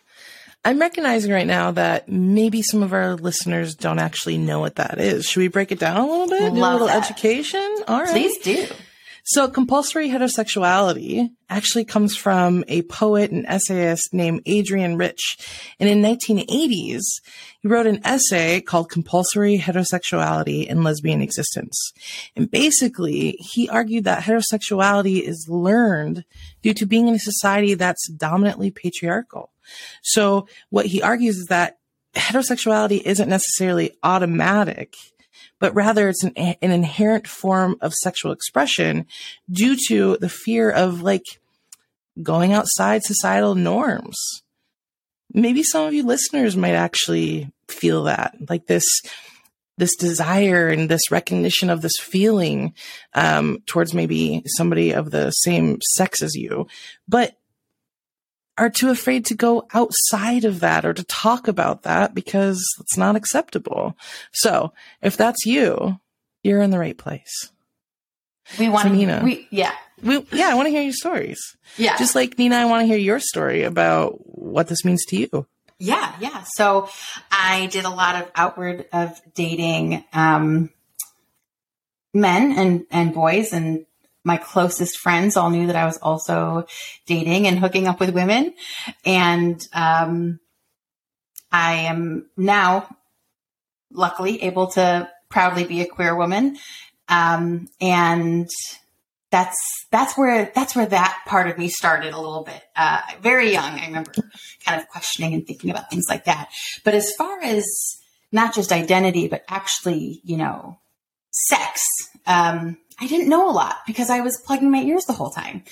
I'm 0.65 0.79
recognizing 0.79 1.33
right 1.33 1.47
now 1.47 1.73
that 1.73 2.09
maybe 2.09 2.63
some 2.63 2.83
of 2.83 2.93
our 2.93 3.17
listeners 3.17 3.75
don't 3.75 3.99
actually 3.99 4.39
know 4.39 4.61
what 4.61 4.77
that 4.77 4.99
is. 5.01 5.29
Should 5.29 5.41
we 5.41 5.49
break 5.49 5.73
it 5.73 5.79
down 5.79 5.97
a 5.97 6.07
little 6.07 6.29
bit? 6.29 6.55
Do 6.55 6.61
a 6.61 6.71
little 6.73 6.87
that. 6.87 7.03
education? 7.03 7.79
All 7.89 8.01
right. 8.03 8.11
please 8.11 8.39
do. 8.39 8.67
So 9.25 9.49
compulsory 9.49 10.09
heterosexuality 10.09 11.31
actually 11.49 11.85
comes 11.85 12.17
from 12.17 12.65
a 12.69 12.83
poet 12.83 13.31
and 13.31 13.47
essayist 13.47 14.13
named 14.13 14.43
Adrienne 14.49 14.97
Rich. 14.97 15.39
And 15.79 15.89
in 15.89 16.01
1980s, 16.03 17.03
he 17.61 17.69
wrote 17.69 17.87
an 17.87 18.01
essay 18.05 18.61
called 18.61 18.91
Compulsory 18.91 19.59
Heterosexuality 19.59 20.71
and 20.71 20.85
Lesbian 20.85 21.21
Existence. 21.21 21.93
And 22.37 22.51
basically, 22.51 23.33
he 23.41 23.69
argued 23.69 24.05
that 24.05 24.23
heterosexuality 24.23 25.21
is 25.21 25.47
learned 25.49 26.25
due 26.63 26.75
to 26.75 26.87
being 26.87 27.09
in 27.09 27.15
a 27.15 27.19
society 27.19 27.75
that's 27.75 28.09
dominantly 28.11 28.71
patriarchal. 28.71 29.53
So 30.03 30.47
what 30.71 30.87
he 30.87 31.03
argues 31.03 31.37
is 31.37 31.47
that 31.47 31.79
heterosexuality 32.15 33.03
isn't 33.03 33.29
necessarily 33.29 33.97
automatic 34.03 34.97
but 35.61 35.75
rather 35.75 36.09
it's 36.09 36.25
an, 36.25 36.33
an 36.37 36.73
inherent 36.73 37.29
form 37.29 37.77
of 37.81 37.95
sexual 37.95 38.33
expression 38.33 39.07
due 39.49 39.77
to 39.89 40.17
the 40.21 40.29
fear 40.29 40.71
of 40.71 41.03
like 41.03 41.23
going 42.21 42.53
outside 42.53 43.03
societal 43.05 43.55
norms. 43.55 44.19
Maybe 45.33 45.63
some 45.63 45.87
of 45.87 45.95
you 45.95 46.03
listeners 46.03 46.57
might 46.57 46.75
actually 46.75 47.53
feel 47.69 48.05
that, 48.05 48.35
like 48.49 48.67
this, 48.67 48.85
this 49.79 49.95
desire 49.95 50.69
and 50.69 50.89
this 50.89 51.13
recognition 51.13 51.71
of 51.71 51.83
this 51.83 51.97
feeling 52.01 52.75
um, 53.15 53.63
towards 53.67 53.95
maybe 53.95 54.43
somebody 54.47 54.93
of 54.93 55.11
the 55.11 55.31
same 55.31 55.79
sex 55.93 56.23
as 56.23 56.35
you, 56.35 56.67
but 57.07 57.37
are 58.61 58.71
too 58.71 58.91
afraid 58.91 59.25
to 59.27 59.35
go 59.35 59.67
outside 59.75 60.45
of 60.45 60.61
that 60.61 60.85
or 60.85 60.93
to 60.93 61.03
talk 61.05 61.49
about 61.49 61.83
that 61.83 62.15
because 62.15 62.65
it's 62.81 62.97
not 62.97 63.17
acceptable. 63.17 63.97
So 64.33 64.73
if 65.03 65.17
that's 65.17 65.45
you, 65.47 65.99
you're 66.43 66.61
in 66.63 66.71
the 66.71 66.79
right 66.79 66.97
place. 66.97 67.51
We 68.59 68.69
want 68.69 68.89
So, 68.89 68.93
Nina. 68.93 69.19
to. 69.21 69.25
We 69.25 69.49
yeah 69.51 69.73
We, 70.03 70.25
yeah, 70.33 70.49
I 70.51 70.55
want 70.55 70.67
to 70.67 70.71
hear 70.71 70.83
your 70.83 70.93
stories. 70.93 71.41
yeah 71.77 71.97
Just 71.97 72.15
like 72.15 72.39
Nina, 72.39 72.57
I 72.57 72.65
want 72.67 72.83
to 72.83 72.87
hear 72.87 72.99
your 72.99 73.19
story 73.21 73.63
about 73.65 74.15
what 74.27 74.69
this 74.69 74.85
means 74.85 75.05
to 75.07 75.17
you. 75.17 75.47
Yeah, 75.79 76.15
yeah. 76.21 76.45
So 76.57 76.89
I 77.31 77.67
did 77.73 77.85
a 77.87 77.91
lot 77.91 78.17
of 78.23 78.31
outward 78.35 78.87
of 78.93 79.19
dating 79.35 80.05
um, 80.13 80.69
men 82.13 82.53
and 82.53 82.85
and 82.91 83.15
boys, 83.15 83.53
and 83.55 83.87
my 84.25 84.37
closest 84.37 84.99
friends 84.99 85.37
all 85.37 85.51
knew 85.51 85.67
that 85.67 85.77
I 85.77 85.87
was 85.87 85.99
also 85.99 86.67
dating 87.07 87.47
and 87.47 87.59
hooking 87.59 87.87
up 87.87 88.01
with 88.01 88.11
women. 88.11 88.55
And 89.05 89.61
um, 89.73 90.41
I 91.51 91.73
am 91.83 92.29
now, 92.37 92.89
luckily, 93.91 94.43
able 94.43 94.69
to 94.69 95.11
proudly 95.29 95.65
be 95.65 95.81
a 95.81 95.87
queer 95.87 96.15
woman. 96.15 96.57
Um, 97.09 97.69
and 97.81 98.49
that's 99.31 99.87
that's 99.91 100.19
where 100.19 100.51
that's 100.55 100.75
where 100.75 100.87
that 100.87 101.23
part 101.27 101.49
of 101.49 101.57
me 101.57 101.69
started 101.69 102.13
a 102.15 102.21
little 102.21 102.43
bit. 102.43 102.63
Uh, 102.77 103.01
very 103.21 103.53
young, 103.53 103.79
I 103.79 103.87
remember 103.87 104.13
kind 104.65 104.81
of 104.81 104.89
questioning 104.89 105.35
and 105.35 105.47
thinking 105.47 105.71
about 105.71 105.91
things 105.91 106.07
like 106.09 106.25
that. 106.25 106.51
But 106.85 106.95
as 106.95 107.15
far 107.15 107.41
as 107.43 107.65
not 108.33 108.55
just 108.55 108.73
identity, 108.73 109.29
but 109.29 109.45
actually, 109.49 110.21
you 110.25 110.37
know, 110.37 110.79
sex, 111.31 111.83
um, 112.27 112.77
I 113.01 113.07
didn't 113.07 113.29
know 113.29 113.51
a 113.51 113.53
lot 113.53 113.79
because 113.87 114.11
I 114.11 114.21
was 114.21 114.37
plugging 114.37 114.71
my 114.71 114.83
ears 114.83 115.07
the 115.07 115.13
whole 115.13 115.31
time. 115.31 115.65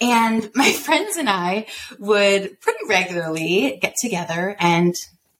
And 0.00 0.50
my 0.54 0.70
friends 0.72 1.16
and 1.16 1.28
I 1.28 1.66
would 1.98 2.60
pretty 2.60 2.80
regularly 2.88 3.78
get 3.80 3.94
together 4.00 4.56
and 4.58 4.94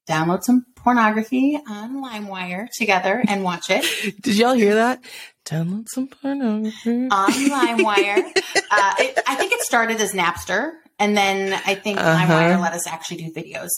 download 0.09 0.43
some 0.43 0.67
pornography 0.77 1.59
on 1.69 2.03
LimeWire 2.03 2.69
together 2.71 3.23
and 3.27 3.43
watch 3.43 3.71
it. 3.71 3.85
Did 4.23 4.37
y'all 4.37 4.55
hear 4.55 4.75
that? 4.75 5.03
Download 5.47 5.87
some 5.89 6.09
pornography. 6.09 7.09
On 7.11 7.31
LimeWire. 7.31 8.19
uh, 8.71 8.95
it, 8.99 9.19
I 9.27 9.35
think 9.37 9.53
it 9.53 9.61
started 9.61 10.01
as 10.01 10.13
Napster. 10.13 10.73
And 10.99 11.17
then 11.17 11.53
I 11.67 11.75
think 11.75 11.99
uh-huh. 11.99 12.27
LimeWire 12.27 12.61
let 12.61 12.73
us 12.73 12.87
actually 12.87 13.19
do 13.19 13.33
videos. 13.33 13.71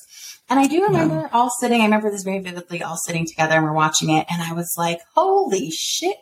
And 0.49 0.61
I 0.61 0.67
do 0.67 0.85
remember 0.85 1.23
yeah. 1.23 1.29
all 1.33 1.51
sitting, 1.61 1.81
I 1.81 1.85
remember 1.85 2.11
this 2.11 2.23
very 2.23 2.39
vividly, 2.39 2.83
all 2.83 2.97
sitting 2.97 3.27
together 3.27 3.55
and 3.55 3.65
we're 3.65 3.73
watching 3.73 4.11
it. 4.11 4.27
And 4.31 4.43
I 4.43 4.53
was 4.53 4.73
like, 4.79 5.01
holy 5.15 5.71
shit, 5.71 6.17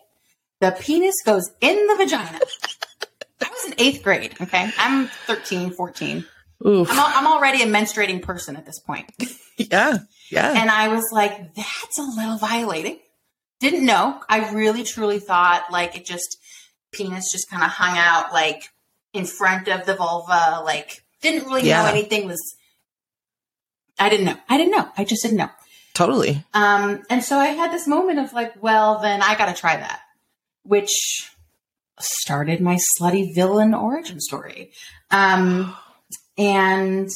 the 0.60 0.76
penis 0.78 1.14
goes 1.24 1.50
in 1.60 1.86
the 1.86 1.96
vagina. 1.96 2.40
I 3.42 3.50
was 3.50 3.66
in 3.66 3.74
eighth 3.78 4.02
grade. 4.02 4.34
Okay. 4.40 4.70
I'm 4.78 5.08
13, 5.26 5.72
14. 5.72 6.24
Oof. 6.66 6.88
I'm, 6.90 6.98
I'm 6.98 7.26
already 7.26 7.62
a 7.62 7.66
menstruating 7.66 8.22
person 8.22 8.56
at 8.56 8.64
this 8.64 8.80
point. 8.80 9.10
yeah. 9.56 9.98
Yeah. 10.30 10.54
And 10.56 10.70
I 10.70 10.88
was 10.88 11.04
like, 11.12 11.54
that's 11.54 11.98
a 11.98 12.02
little 12.02 12.38
violating. 12.38 12.98
Didn't 13.60 13.84
know. 13.84 14.20
I 14.28 14.50
really 14.52 14.84
truly 14.84 15.18
thought 15.18 15.70
like 15.70 15.96
it 15.96 16.04
just, 16.04 16.38
penis 16.92 17.30
just 17.30 17.50
kind 17.50 17.62
of 17.62 17.70
hung 17.70 17.98
out 17.98 18.32
like 18.32 18.68
in 19.12 19.26
front 19.26 19.68
of 19.68 19.84
the 19.84 19.94
vulva. 19.94 20.62
Like, 20.64 21.04
didn't 21.20 21.46
really 21.46 21.68
yeah. 21.68 21.82
know 21.82 21.88
anything 21.88 22.26
was 22.26 22.56
I 23.98 24.08
didn't 24.08 24.26
know. 24.26 24.36
I 24.48 24.56
didn't 24.56 24.72
know. 24.72 24.88
I 24.96 25.04
just 25.04 25.22
didn't 25.22 25.38
know. 25.38 25.50
Totally. 25.94 26.44
Um, 26.52 27.02
and 27.08 27.22
so 27.22 27.38
I 27.38 27.48
had 27.48 27.72
this 27.72 27.86
moment 27.86 28.18
of 28.18 28.32
like, 28.32 28.60
well, 28.60 28.98
then 28.98 29.22
I 29.22 29.36
got 29.36 29.46
to 29.46 29.60
try 29.60 29.76
that, 29.76 30.00
which 30.64 31.30
started 32.00 32.60
my 32.60 32.78
slutty 32.98 33.34
villain 33.34 33.74
origin 33.74 34.20
story. 34.20 34.72
Um, 35.10 35.74
and 36.36 37.08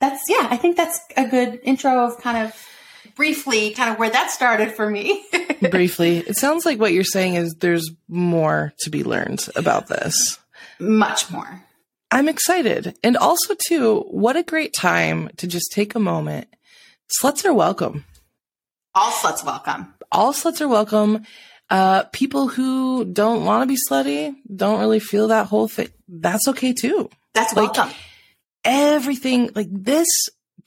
that's, 0.00 0.22
yeah, 0.28 0.48
I 0.50 0.56
think 0.56 0.76
that's 0.76 1.00
a 1.16 1.28
good 1.28 1.60
intro 1.62 2.06
of 2.06 2.18
kind 2.18 2.46
of 2.46 2.68
briefly 3.14 3.70
kind 3.70 3.90
of 3.90 3.98
where 3.98 4.10
that 4.10 4.30
started 4.30 4.72
for 4.72 4.88
me. 4.88 5.24
briefly. 5.70 6.18
It 6.18 6.36
sounds 6.36 6.64
like 6.64 6.80
what 6.80 6.92
you're 6.92 7.04
saying 7.04 7.34
is 7.34 7.54
there's 7.54 7.90
more 8.08 8.72
to 8.80 8.90
be 8.90 9.04
learned 9.04 9.46
about 9.54 9.88
this. 9.88 10.38
Much 10.78 11.30
more. 11.30 11.62
I'm 12.10 12.28
excited. 12.28 12.96
And 13.04 13.16
also, 13.16 13.54
too, 13.54 14.00
what 14.10 14.36
a 14.36 14.42
great 14.42 14.74
time 14.74 15.30
to 15.36 15.46
just 15.46 15.70
take 15.70 15.94
a 15.94 16.00
moment. 16.00 16.48
Sluts 17.22 17.44
are 17.44 17.54
welcome. 17.54 18.04
All 18.94 19.12
sluts 19.12 19.44
welcome. 19.44 19.94
All 20.10 20.32
sluts 20.32 20.60
are 20.60 20.68
welcome. 20.68 21.24
Uh, 21.70 22.02
people 22.12 22.48
who 22.48 23.04
don't 23.04 23.44
want 23.44 23.62
to 23.62 23.66
be 23.66 23.78
slutty, 23.88 24.34
don't 24.54 24.80
really 24.80 24.98
feel 24.98 25.28
that 25.28 25.46
whole 25.46 25.68
thing. 25.68 25.88
That's 26.08 26.48
okay 26.48 26.72
too. 26.72 27.08
That's 27.32 27.54
like, 27.54 27.76
welcome. 27.76 27.94
Everything 28.64 29.50
like 29.54 29.68
this, 29.70 30.08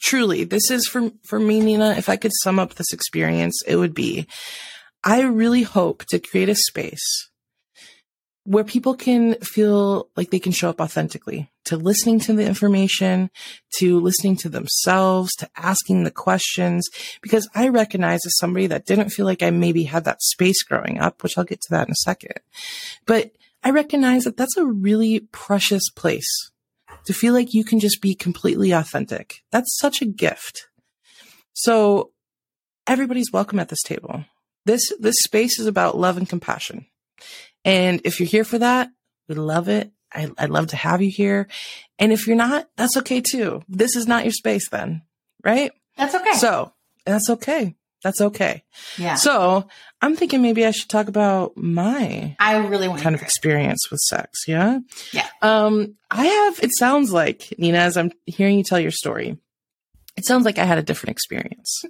truly, 0.02 0.46
this 0.46 0.72
is 0.72 0.88
for, 0.88 1.12
for 1.26 1.40
me, 1.40 1.60
Nina. 1.60 1.96
If 1.98 2.08
I 2.08 2.16
could 2.16 2.32
sum 2.42 2.58
up 2.58 2.76
this 2.76 2.94
experience, 2.94 3.62
it 3.68 3.76
would 3.76 3.94
be, 3.94 4.28
I 5.04 5.22
really 5.24 5.64
hope 5.64 6.06
to 6.06 6.20
create 6.20 6.48
a 6.48 6.56
space 6.56 7.30
where 8.46 8.64
people 8.64 8.94
can 8.94 9.36
feel 9.36 10.10
like 10.18 10.30
they 10.30 10.40
can 10.40 10.52
show 10.52 10.70
up 10.70 10.82
authentically 10.82 11.50
to 11.66 11.78
listening 11.78 12.20
to 12.20 12.34
the 12.34 12.46
information, 12.46 13.30
to 13.78 14.00
listening 14.02 14.36
to 14.36 14.50
themselves, 14.50 15.32
to 15.36 15.50
asking 15.56 16.04
the 16.04 16.12
questions. 16.12 16.88
Because 17.22 17.48
I 17.56 17.70
recognize 17.70 18.26
as 18.26 18.38
somebody 18.38 18.68
that 18.68 18.86
didn't 18.86 19.12
feel 19.12 19.26
like 19.26 19.42
I 19.42 19.50
maybe 19.50 19.84
had 19.84 20.04
that 20.06 20.22
space 20.22 20.62
growing 20.64 21.00
up, 21.00 21.24
which 21.24 21.38
I'll 21.38 21.46
get 21.46 21.62
to 21.62 21.72
that 21.72 21.88
in 21.88 21.92
a 21.94 21.96
second. 21.96 22.40
But 23.06 23.32
I 23.64 23.70
recognize 23.70 24.26
that 24.26 24.36
that's 24.36 24.58
a 24.58 24.66
really 24.66 25.22
precious 25.32 25.90
place 25.90 26.52
to 27.06 27.14
feel 27.14 27.34
like 27.34 27.54
you 27.54 27.64
can 27.64 27.80
just 27.80 28.02
be 28.02 28.14
completely 28.14 28.72
authentic. 28.72 29.36
That's 29.52 29.78
such 29.78 30.02
a 30.02 30.06
gift. 30.06 30.68
So 31.54 32.12
everybody's 32.88 33.32
welcome 33.32 33.60
at 33.60 33.70
this 33.70 33.82
table. 33.84 34.26
This, 34.66 34.92
this 35.00 35.16
space 35.24 35.60
is 35.60 35.66
about 35.66 35.98
love 35.98 36.18
and 36.18 36.28
compassion. 36.28 36.88
And 37.66 38.02
if 38.04 38.20
you're 38.20 38.28
here 38.28 38.44
for 38.44 38.60
that, 38.60 38.90
we 39.28 39.36
love 39.36 39.70
it. 39.70 39.92
I, 40.14 40.28
would 40.40 40.50
love 40.50 40.68
to 40.68 40.76
have 40.76 41.02
you 41.02 41.10
here. 41.10 41.48
And 41.98 42.12
if 42.12 42.28
you're 42.28 42.36
not, 42.36 42.70
that's 42.76 42.98
okay 42.98 43.22
too. 43.22 43.64
This 43.68 43.96
is 43.96 44.08
not 44.08 44.26
your 44.26 44.32
space 44.32 44.70
then, 44.70 45.02
right? 45.44 45.72
That's 45.98 46.14
okay. 46.14 46.34
So 46.34 46.74
that's 47.06 47.30
okay. 47.30 47.76
That's 48.04 48.20
okay. 48.22 48.64
Yeah. 48.98 49.16
So 49.16 49.68
I'm 50.02 50.16
thinking 50.16 50.42
maybe 50.42 50.66
I 50.66 50.72
should 50.72 50.90
talk 50.90 51.08
about 51.08 51.56
my 51.56 52.36
I 52.38 52.58
really 52.58 52.90
want 52.90 53.02
kind 53.02 53.16
of 53.16 53.22
experience 53.22 53.90
with 53.90 54.02
sex. 54.02 54.44
Yeah. 54.48 54.80
Yeah. 55.14 55.28
Um, 55.42 55.96
I 56.12 56.26
have, 56.26 56.60
it 56.60 56.72
sounds 56.78 57.14
like 57.14 57.54
Nina, 57.58 57.78
as 57.78 57.96
I'm 57.96 58.12
hearing 58.26 58.58
you 58.58 58.64
tell 58.64 58.80
your 58.80 58.92
story, 58.92 59.38
it 60.18 60.26
sounds 60.26 60.46
like 60.46 60.60
I 60.60 60.66
had 60.66 60.78
a 60.78 60.84
different 60.84 61.12
experience. 61.12 61.84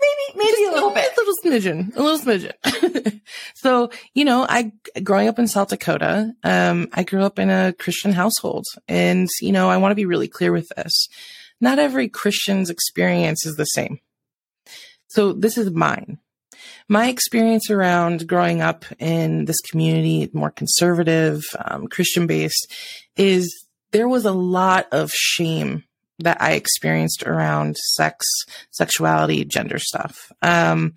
Maybe, 0.00 0.38
maybe 0.38 0.50
Just 0.50 0.70
a 0.70 0.74
little 0.74 0.90
bit. 0.90 1.10
A 1.12 1.20
little 1.20 1.34
smidgen, 1.44 1.96
a 1.96 2.02
little 2.02 2.18
smidgen. 2.18 3.20
so, 3.54 3.90
you 4.14 4.24
know, 4.24 4.46
I, 4.48 4.72
growing 5.02 5.28
up 5.28 5.38
in 5.38 5.48
South 5.48 5.68
Dakota, 5.68 6.32
um, 6.42 6.88
I 6.92 7.02
grew 7.02 7.22
up 7.22 7.38
in 7.38 7.50
a 7.50 7.72
Christian 7.78 8.12
household 8.12 8.64
and, 8.88 9.28
you 9.40 9.52
know, 9.52 9.70
I 9.70 9.76
want 9.76 9.92
to 9.92 9.96
be 9.96 10.06
really 10.06 10.28
clear 10.28 10.52
with 10.52 10.68
this. 10.76 11.08
Not 11.60 11.78
every 11.78 12.08
Christian's 12.08 12.70
experience 12.70 13.46
is 13.46 13.54
the 13.56 13.64
same. 13.64 14.00
So 15.08 15.32
this 15.32 15.56
is 15.56 15.70
mine. 15.70 16.18
My 16.88 17.08
experience 17.08 17.70
around 17.70 18.26
growing 18.26 18.60
up 18.60 18.84
in 18.98 19.46
this 19.46 19.60
community, 19.60 20.28
more 20.32 20.50
conservative, 20.50 21.42
um, 21.64 21.86
Christian 21.86 22.26
based, 22.26 22.72
is 23.16 23.66
there 23.92 24.08
was 24.08 24.24
a 24.24 24.32
lot 24.32 24.86
of 24.92 25.12
shame 25.12 25.84
that 26.20 26.40
I 26.40 26.52
experienced 26.52 27.24
around 27.24 27.76
sex, 27.76 28.26
sexuality, 28.70 29.44
gender 29.44 29.78
stuff. 29.78 30.30
Um, 30.42 30.94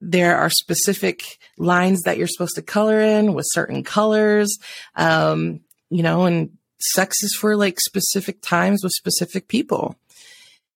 there 0.00 0.36
are 0.36 0.50
specific 0.50 1.38
lines 1.56 2.02
that 2.02 2.18
you're 2.18 2.26
supposed 2.26 2.56
to 2.56 2.62
color 2.62 3.00
in 3.00 3.32
with 3.32 3.46
certain 3.48 3.82
colors. 3.84 4.58
Um, 4.96 5.60
you 5.88 6.02
know, 6.02 6.24
and 6.24 6.50
sex 6.80 7.22
is 7.22 7.34
for 7.34 7.56
like 7.56 7.80
specific 7.80 8.42
times 8.42 8.82
with 8.82 8.92
specific 8.92 9.48
people. 9.48 9.96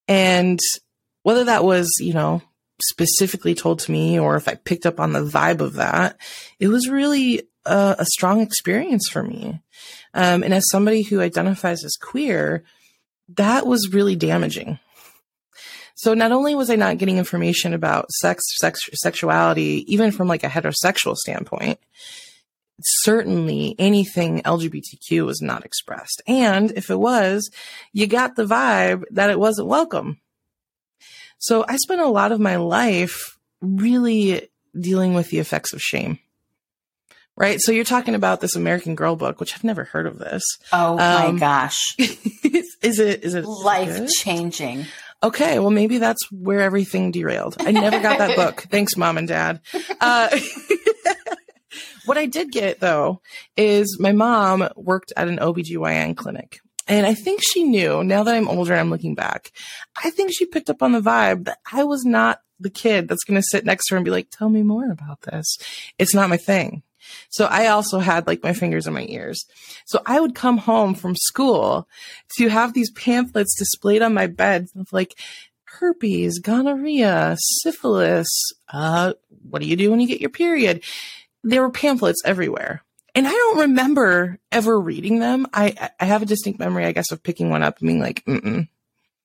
And 0.07 0.59
whether 1.23 1.45
that 1.45 1.65
was, 1.65 1.91
you 2.01 2.15
know, 2.15 2.43
specifically 2.81 3.55
told 3.55 3.81
to 3.81 3.93
me 3.93 4.19
or 4.19 4.37
if 4.37 4.49
I 4.49 4.55
picked 4.55 4.87
up 4.87 5.01
on 5.01 5.13
the 5.13 5.25
vibe 5.25 5.61
of 5.61 5.75
that, 5.75 6.17
it 6.61 6.69
was 6.69 6.89
really 6.89 7.43
a, 7.67 7.97
a 7.99 8.05
strong 8.05 8.41
experience 8.41 9.09
for 9.09 9.23
me. 9.23 9.61
Um, 10.15 10.43
and 10.43 10.55
as 10.55 10.71
somebody 10.71 11.03
who 11.03 11.21
identifies 11.21 11.85
as 11.85 11.97
queer, 12.01 12.65
that 13.37 13.67
was 13.67 13.93
really 13.93 14.17
damaging. 14.17 14.79
So 15.95 16.15
not 16.15 16.31
only 16.31 16.55
was 16.55 16.71
I 16.71 16.77
not 16.77 16.99
getting 16.99 17.19
information 17.19 17.75
about 17.75 18.11
sex, 18.13 18.43
sex, 18.61 18.81
sexuality, 18.95 19.85
even 19.93 20.13
from 20.13 20.29
like 20.29 20.45
a 20.45 20.49
heterosexual 20.49 21.17
standpoint, 21.17 21.81
certainly 22.81 23.75
anything 23.79 24.41
LGBTQ 24.43 25.27
was 25.27 25.43
not 25.43 25.65
expressed. 25.65 26.23
And 26.29 26.71
if 26.73 26.91
it 26.91 26.99
was, 26.99 27.51
you 27.93 28.07
got 28.07 28.37
the 28.37 28.45
vibe 28.45 29.05
that 29.11 29.31
it 29.31 29.41
wasn't 29.41 29.69
welcome. 29.69 30.21
So 31.39 31.65
I 31.69 31.77
spent 31.77 32.01
a 32.01 32.07
lot 32.07 32.33
of 32.33 32.41
my 32.41 32.57
life 32.57 33.37
really 33.61 34.49
dealing 34.79 35.15
with 35.15 35.31
the 35.31 35.41
effects 35.41 35.73
of 35.73 35.83
shame 35.83 36.21
right? 37.39 37.61
So 37.61 37.73
you're 37.73 37.85
talking 37.85 38.15
about 38.15 38.41
this 38.41 38.57
American 38.57 38.95
Girl 38.95 39.17
book, 39.17 39.41
which 39.41 39.55
I've 39.55 39.65
never 39.65 39.85
heard 39.85 40.07
of 40.07 40.19
this. 40.19 40.43
Oh 40.73 40.99
um, 40.99 41.35
my 41.35 41.41
gosh. 41.41 41.95
is 41.99 42.99
it, 42.99 43.25
is 43.25 43.35
it 43.35 43.45
life 43.45 44.09
changing? 44.11 44.87
Okay. 45.23 45.59
Well, 45.59 45.71
maybe 45.71 45.99
that's 45.99 46.31
where 46.31 46.61
everything 46.61 47.11
derailed. 47.11 47.57
I 47.61 47.73
never 47.73 48.01
got 48.01 48.19
that 48.19 48.37
book. 48.37 48.63
Thanks, 48.71 48.97
mom 48.97 49.19
and 49.19 49.29
dad. 49.29 49.61
Uh, 50.01 50.37
what 52.05 52.19
I 52.19 52.27
did 52.27 52.53
get 52.53 52.81
though 52.81 53.21
is 53.57 53.99
my 54.01 54.13
mom 54.13 54.69
worked 54.77 55.13
at 55.17 55.29
an 55.29 55.39
OBGYN 55.39 56.17
clinic. 56.17 56.61
And 56.87 57.07
I 57.07 57.15
think 57.15 57.43
she 57.43 57.65
knew 57.65 58.03
now 58.03 58.23
that 58.23 58.35
I'm 58.35 58.49
older 58.49 58.73
and 58.73 58.81
I'm 58.81 58.91
looking 58.91 59.15
back, 59.15 59.53
I 60.03 60.11
think 60.11 60.31
she 60.33 60.47
picked 60.47 60.71
up 60.71 60.83
on 60.83 60.93
the 60.93 61.01
vibe 61.01 61.45
that 61.45 61.59
I 61.71 61.85
was 61.85 62.05
not 62.05 62.41
the 62.61 62.71
kid 62.71 63.09
that's 63.09 63.25
going 63.25 63.41
to 63.41 63.47
sit 63.47 63.65
next 63.65 63.87
to 63.87 63.95
her 63.95 63.97
and 63.99 64.05
be 64.05 64.11
like, 64.11 64.31
tell 64.31 64.49
me 64.49 64.63
more 64.63 64.91
about 64.91 65.21
this. 65.23 65.59
It's 65.99 66.15
not 66.15 66.31
my 66.31 66.39
thing. 66.39 66.83
So 67.31 67.47
I 67.47 67.69
also 67.69 67.99
had 67.99 68.27
like 68.27 68.43
my 68.43 68.53
fingers 68.53 68.87
in 68.87 68.95
my 68.95 69.07
ears. 69.09 69.45
So 69.87 70.01
I 70.07 70.21
would 70.21 70.35
come 70.35 70.59
home 70.59 70.95
from 70.95 71.17
school 71.17 71.89
to 72.37 72.49
have 72.49 72.75
these 72.75 72.91
pamphlets 72.93 73.57
displayed 73.59 74.03
on 74.03 74.15
my 74.15 74.27
bed 74.27 74.69
of 74.79 74.93
like 74.93 75.19
herpes, 75.65 76.39
gonorrhea, 76.39 77.37
syphilis. 77.63 78.29
Uh, 78.73 79.15
what 79.49 79.63
do 79.63 79.69
you 79.69 79.77
do 79.77 79.91
when 79.91 80.01
you 80.01 80.09
get 80.09 80.21
your 80.21 80.31
period? 80.31 80.83
There 81.45 81.63
were 81.63 81.71
pamphlets 81.71 82.23
everywhere. 82.25 82.83
And 83.15 83.27
I 83.27 83.33
don't 83.33 83.59
remember 83.61 84.39
ever 84.53 84.79
reading 84.79 85.19
them. 85.19 85.47
I, 85.53 85.91
I 85.99 86.05
have 86.05 86.23
a 86.23 86.27
distinct 86.27 86.59
memory, 86.59 86.85
I 86.85 86.93
guess, 86.93 87.11
of 87.11 87.23
picking 87.23 87.51
one 87.51 87.63
up 87.63 87.79
and 87.81 87.89
being 87.89 88.01
like, 88.01 88.25
mm-mm. 88.25 88.69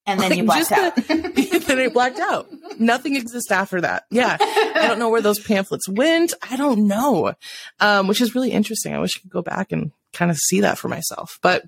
And 0.06 0.20
then 0.20 0.36
you 0.36 0.44
blacked 0.44 0.72
out. 0.72 0.96
then 1.08 1.80
I 1.80 1.88
blacked 1.88 2.20
out. 2.20 2.50
Nothing 2.80 3.16
exists 3.16 3.52
after 3.52 3.82
that. 3.82 4.06
Yeah. 4.12 4.38
I 4.76 4.88
don't 4.88 5.00
know 5.00 5.10
where 5.10 5.22
those 5.22 5.40
pamphlets 5.40 5.88
went. 5.88 6.34
I 6.50 6.56
don't 6.56 6.88
know. 6.88 7.34
Um, 7.80 8.08
which 8.08 8.22
is 8.22 8.36
really 8.36 8.52
interesting. 8.52 8.94
I 8.94 9.00
wish 9.00 9.18
I 9.18 9.22
could 9.22 9.32
go 9.32 9.42
back 9.42 9.72
and 9.72 9.92
kind 10.14 10.32
of 10.32 10.38
see 10.38 10.62
that 10.62 10.78
for 10.78 10.88
myself. 10.88 11.38
But 11.42 11.64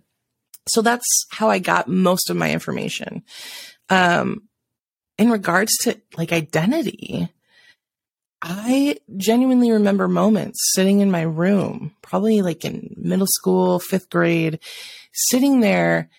so 0.68 0.82
that's 0.82 1.06
how 1.32 1.50
I 1.50 1.60
got 1.60 1.88
most 1.88 2.30
of 2.30 2.38
my 2.38 2.52
information. 2.52 3.24
Um, 3.90 4.44
in 5.18 5.30
regards 5.30 5.76
to 5.84 6.02
like 6.18 6.32
identity, 6.32 7.30
I 8.42 8.98
genuinely 9.18 9.72
remember 9.72 10.08
moments 10.08 10.60
sitting 10.74 11.00
in 11.00 11.10
my 11.12 11.22
room, 11.22 11.96
probably 12.02 12.42
like 12.42 12.66
in 12.66 12.94
middle 12.98 13.28
school, 13.28 13.80
fifth 13.80 14.10
grade, 14.10 14.60
sitting 15.14 15.62
there 15.62 16.10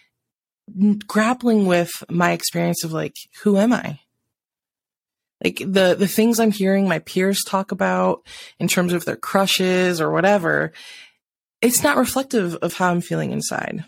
grappling 1.06 1.66
with 1.66 1.90
my 2.10 2.32
experience 2.32 2.82
of 2.84 2.92
like, 2.92 3.14
who 3.42 3.56
am 3.58 3.72
I? 3.72 4.00
Like 5.42 5.58
the, 5.58 5.94
the 5.98 6.08
things 6.08 6.40
I'm 6.40 6.50
hearing 6.50 6.88
my 6.88 7.00
peers 7.00 7.42
talk 7.44 7.72
about 7.72 8.26
in 8.58 8.68
terms 8.68 8.92
of 8.92 9.04
their 9.04 9.16
crushes 9.16 10.00
or 10.00 10.10
whatever, 10.10 10.72
it's 11.60 11.82
not 11.82 11.98
reflective 11.98 12.54
of 12.56 12.74
how 12.74 12.90
I'm 12.90 13.00
feeling 13.00 13.32
inside. 13.32 13.84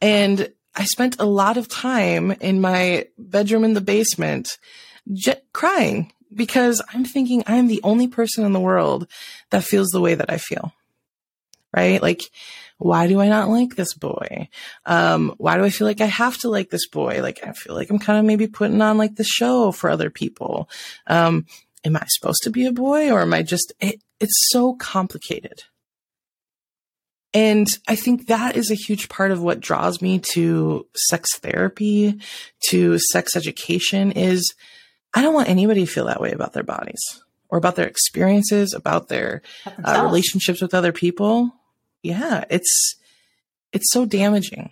And 0.00 0.52
I 0.74 0.84
spent 0.84 1.20
a 1.20 1.24
lot 1.24 1.56
of 1.56 1.68
time 1.68 2.32
in 2.32 2.60
my 2.60 3.06
bedroom 3.18 3.64
in 3.64 3.74
the 3.74 3.80
basement 3.80 4.58
crying 5.52 6.12
because 6.34 6.82
I'm 6.92 7.04
thinking 7.04 7.42
I'm 7.46 7.66
the 7.66 7.80
only 7.82 8.08
person 8.08 8.44
in 8.44 8.52
the 8.52 8.60
world 8.60 9.08
that 9.50 9.64
feels 9.64 9.88
the 9.88 10.00
way 10.00 10.14
that 10.14 10.30
I 10.30 10.38
feel. 10.38 10.72
Right? 11.74 12.02
Like, 12.02 12.22
why 12.78 13.06
do 13.06 13.20
I 13.20 13.28
not 13.28 13.48
like 13.48 13.76
this 13.76 13.94
boy? 13.94 14.48
Um, 14.86 15.34
why 15.38 15.56
do 15.56 15.64
I 15.64 15.70
feel 15.70 15.86
like 15.86 16.00
I 16.00 16.06
have 16.06 16.38
to 16.38 16.48
like 16.48 16.70
this 16.70 16.88
boy? 16.88 17.20
Like, 17.22 17.40
I 17.46 17.52
feel 17.52 17.74
like 17.74 17.90
I'm 17.90 17.98
kind 17.98 18.18
of 18.18 18.24
maybe 18.24 18.48
putting 18.48 18.80
on 18.80 18.98
like 18.98 19.16
the 19.16 19.24
show 19.24 19.70
for 19.70 19.90
other 19.90 20.10
people. 20.10 20.68
Um, 21.06 21.46
am 21.84 21.96
I 21.96 22.04
supposed 22.08 22.42
to 22.44 22.50
be 22.50 22.66
a 22.66 22.72
boy 22.72 23.10
or 23.10 23.20
am 23.20 23.34
I 23.34 23.42
just, 23.42 23.72
it, 23.80 24.02
it's 24.18 24.48
so 24.50 24.74
complicated. 24.74 25.62
And 27.32 27.68
I 27.86 27.94
think 27.94 28.26
that 28.26 28.56
is 28.56 28.70
a 28.70 28.74
huge 28.74 29.08
part 29.08 29.30
of 29.30 29.40
what 29.40 29.60
draws 29.60 30.02
me 30.02 30.18
to 30.32 30.86
sex 30.94 31.38
therapy, 31.38 32.18
to 32.68 32.98
sex 32.98 33.36
education 33.36 34.12
is 34.12 34.52
I 35.14 35.22
don't 35.22 35.34
want 35.34 35.48
anybody 35.48 35.84
to 35.84 35.90
feel 35.90 36.06
that 36.06 36.20
way 36.20 36.32
about 36.32 36.52
their 36.52 36.64
bodies 36.64 37.22
or 37.48 37.58
about 37.58 37.76
their 37.76 37.86
experiences, 37.86 38.74
about 38.74 39.08
their 39.08 39.42
uh, 39.84 40.02
relationships 40.04 40.60
with 40.60 40.74
other 40.74 40.92
people. 40.92 41.52
Yeah, 42.02 42.44
it's 42.50 42.96
it's 43.72 43.90
so 43.92 44.04
damaging. 44.04 44.70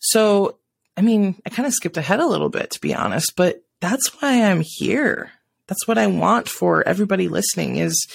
So, 0.00 0.58
I 0.96 1.02
mean, 1.02 1.36
I 1.44 1.50
kind 1.50 1.66
of 1.66 1.74
skipped 1.74 1.96
ahead 1.96 2.20
a 2.20 2.26
little 2.26 2.48
bit 2.48 2.70
to 2.72 2.80
be 2.80 2.94
honest, 2.94 3.34
but 3.36 3.62
that's 3.80 4.08
why 4.20 4.42
I'm 4.42 4.62
here. 4.64 5.32
That's 5.66 5.86
what 5.86 5.98
I 5.98 6.06
want 6.06 6.48
for 6.48 6.86
everybody 6.86 7.28
listening 7.28 7.76
is 7.76 8.06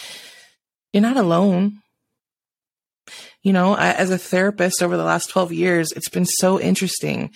you're 0.94 1.02
not 1.02 1.18
alone. 1.18 1.82
You 3.44 3.54
know, 3.54 3.74
I, 3.74 3.92
as 3.94 4.12
a 4.12 4.18
therapist 4.18 4.82
over 4.82 4.98
the 4.98 5.04
last 5.04 5.30
12 5.30 5.52
years, 5.52 5.92
it's 5.92 6.10
been 6.10 6.26
so 6.26 6.60
interesting 6.60 7.32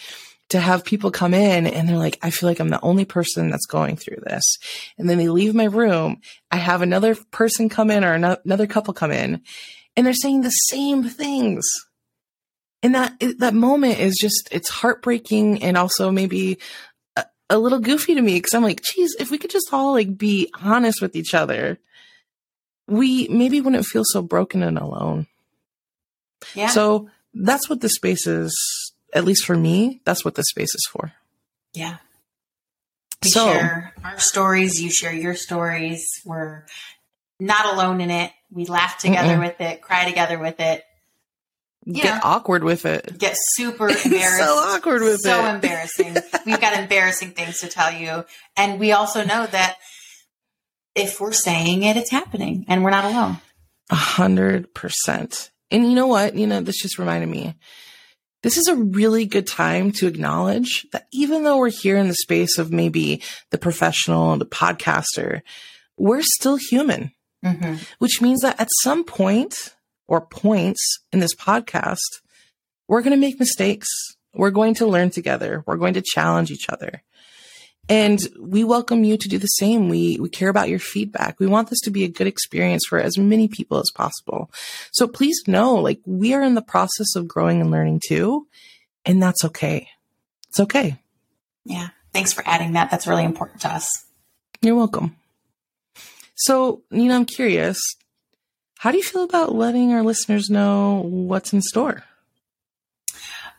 to 0.50 0.60
have 0.60 0.86
people 0.86 1.10
come 1.10 1.34
in 1.34 1.66
and 1.66 1.90
they're 1.90 1.98
like, 1.98 2.20
I 2.22 2.30
feel 2.30 2.48
like 2.48 2.60
I'm 2.60 2.70
the 2.70 2.82
only 2.82 3.06
person 3.06 3.50
that's 3.50 3.66
going 3.66 3.98
through 3.98 4.22
this. 4.24 4.58
And 4.98 5.10
then 5.10 5.18
they 5.18 5.28
leave 5.28 5.56
my 5.56 5.66
room. 5.66 6.22
I 6.52 6.58
have 6.58 6.82
another 6.82 7.16
person 7.32 7.68
come 7.68 7.90
in 7.90 8.04
or 8.04 8.14
another 8.14 8.68
couple 8.68 8.94
come 8.94 9.12
in 9.12 9.42
and 9.96 10.06
they're 10.06 10.14
saying 10.14 10.42
the 10.42 10.50
same 10.50 11.04
things. 11.04 11.66
And 12.84 12.94
that, 12.96 13.14
that 13.40 13.54
moment 13.54 14.00
is 14.00 14.16
just, 14.20 14.50
it's 14.52 14.70
heartbreaking 14.70 15.64
and 15.64 15.78
also 15.78 16.12
maybe 16.12 16.60
a, 17.16 17.26
a 17.50 17.58
little 17.58 17.80
goofy 17.80 18.14
to 18.16 18.22
me 18.22 18.36
because 18.36 18.54
I'm 18.54 18.64
like, 18.64 18.82
geez, 18.82 19.16
if 19.20 19.32
we 19.32 19.38
could 19.38 19.50
just 19.50 19.74
all 19.74 19.94
like 19.94 20.18
be 20.18 20.52
honest 20.62 21.02
with 21.02 21.16
each 21.16 21.34
other, 21.34 21.80
we 22.88 23.28
maybe 23.30 23.62
wouldn't 23.62 23.86
feel 23.86 24.04
so 24.06 24.22
broken 24.22 24.62
and 24.62 24.78
alone. 24.78 25.26
Yeah. 26.54 26.68
So 26.68 27.10
that's 27.34 27.70
what 27.70 27.82
the 27.82 27.90
space 27.90 28.28
is 28.28 28.54
at 29.16 29.24
least 29.24 29.46
for 29.46 29.56
me, 29.56 30.02
that's 30.04 30.26
what 30.26 30.36
the 30.36 30.44
space 30.44 30.76
is 30.76 30.88
for. 30.92 31.14
Yeah. 31.74 31.98
We 33.24 33.30
so, 33.30 33.52
share 33.52 33.94
our 34.04 34.20
stories, 34.20 34.82
you 34.82 34.92
share 34.92 35.14
your 35.14 35.36
stories. 35.36 36.06
We're 36.26 36.66
not 37.40 37.74
alone 37.74 38.02
in 38.02 38.12
it. 38.12 38.32
We 38.56 38.66
laugh 38.66 38.98
together 38.98 39.36
mm-mm. 39.36 39.40
with 39.40 39.62
it, 39.62 39.82
cry 39.82 40.06
together 40.06 40.40
with 40.40 40.60
it. 40.60 40.84
You 41.84 42.02
get 42.02 42.16
know, 42.16 42.22
awkward 42.24 42.64
with 42.64 42.86
it. 42.86 43.18
Get 43.18 43.36
super 43.38 43.90
embarrassed. 44.06 44.40
so 44.40 44.56
awkward 44.56 45.04
with 45.04 45.20
so 45.20 45.30
it. 45.30 45.44
So 45.44 45.54
embarrassing. 45.56 46.16
We've 46.46 46.60
got 46.60 46.80
embarrassing 46.80 47.32
things 47.32 47.60
to 47.60 47.68
tell 47.68 47.92
you. 47.92 48.26
And 48.58 48.80
we 48.80 48.94
also 48.94 49.24
know 49.24 49.46
that 49.46 49.76
if 50.96 51.20
we're 51.20 51.34
saying 51.34 51.84
it, 51.84 51.98
it's 51.98 52.10
happening 52.10 52.66
and 52.68 52.84
we're 52.84 52.90
not 52.90 53.06
alone. 53.06 53.38
A 53.92 53.96
hundred 53.96 54.74
percent. 54.74 55.52
And 55.70 55.84
you 55.84 55.94
know 55.94 56.08
what? 56.08 56.36
You 56.36 56.48
know, 56.48 56.62
this 56.62 56.82
just 56.82 56.98
reminded 56.98 57.30
me 57.30 57.56
this 58.46 58.58
is 58.58 58.68
a 58.68 58.76
really 58.76 59.26
good 59.26 59.48
time 59.48 59.92
to 59.92 60.06
acknowledge 60.06 60.86
that 60.92 61.08
even 61.12 61.44
though 61.44 61.58
we're 61.58 61.72
here 61.72 61.98
in 61.98 62.08
the 62.08 62.14
space 62.14 62.60
of 62.60 62.72
maybe 62.72 63.24
the 63.50 63.58
professional, 63.58 64.38
the 64.38 64.46
podcaster, 64.46 65.42
we're 65.98 66.22
still 66.22 66.56
human, 66.56 67.12
mm-hmm. 67.46 67.76
which 68.00 68.22
means 68.22 68.42
that 68.42 68.60
at 68.60 68.70
some 68.82 69.04
point 69.04 69.76
or 70.08 70.22
points 70.22 70.82
in 71.12 71.20
this 71.20 71.36
podcast, 71.36 72.00
we're 72.88 73.02
going 73.02 73.12
to 73.12 73.18
make 73.18 73.40
mistakes. 73.40 73.88
We're 74.34 74.52
going 74.52 74.74
to 74.76 74.88
learn 74.88 75.12
together. 75.12 75.64
We're 75.66 75.78
going 75.78 75.94
to 75.94 76.04
challenge 76.04 76.52
each 76.52 76.70
other. 76.70 77.04
And 77.88 78.20
we 78.40 78.64
welcome 78.64 79.04
you 79.04 79.16
to 79.16 79.30
do 79.30 79.38
the 79.38 79.46
same. 79.46 79.90
We, 79.90 80.18
we 80.20 80.28
care 80.28 80.50
about 80.50 80.70
your 80.70 80.80
feedback. 80.80 81.40
We 81.40 81.46
want 81.46 81.70
this 81.70 81.80
to 81.82 81.92
be 81.92 82.04
a 82.04 82.10
good 82.10 82.26
experience 82.26 82.84
for 82.90 83.00
as 83.00 83.18
many 83.18 83.48
people 83.48 83.78
as 83.78 83.92
possible. 83.94 84.50
So 84.92 85.08
please 85.08 85.44
know, 85.46 85.76
like, 85.76 86.02
we 86.06 86.34
are 86.34 86.42
in 86.42 86.56
the 86.56 86.64
process 86.64 87.16
of 87.16 87.28
growing 87.28 87.62
and 87.62 87.70
learning 87.70 88.02
too. 88.06 88.48
And 89.06 89.22
that's 89.22 89.46
okay. 89.46 89.88
It's 90.50 90.60
okay. 90.60 91.00
Yeah. 91.64 91.90
Thanks 92.12 92.34
for 92.34 92.44
adding 92.48 92.74
that. 92.74 92.90
That's 92.90 93.06
really 93.06 93.24
important 93.24 93.62
to 93.62 93.70
us. 93.70 93.88
You're 94.62 94.76
welcome. 94.76 95.16
So, 96.36 96.84
Nina, 96.92 97.16
I'm 97.16 97.26
curious. 97.26 97.82
How 98.80 98.92
do 98.92 98.98
you 98.98 99.04
feel 99.04 99.24
about 99.24 99.56
letting 99.56 99.94
our 99.94 100.04
listeners 100.04 100.50
know 100.50 101.02
what's 101.06 101.54
in 101.54 101.62
store? 101.62 102.04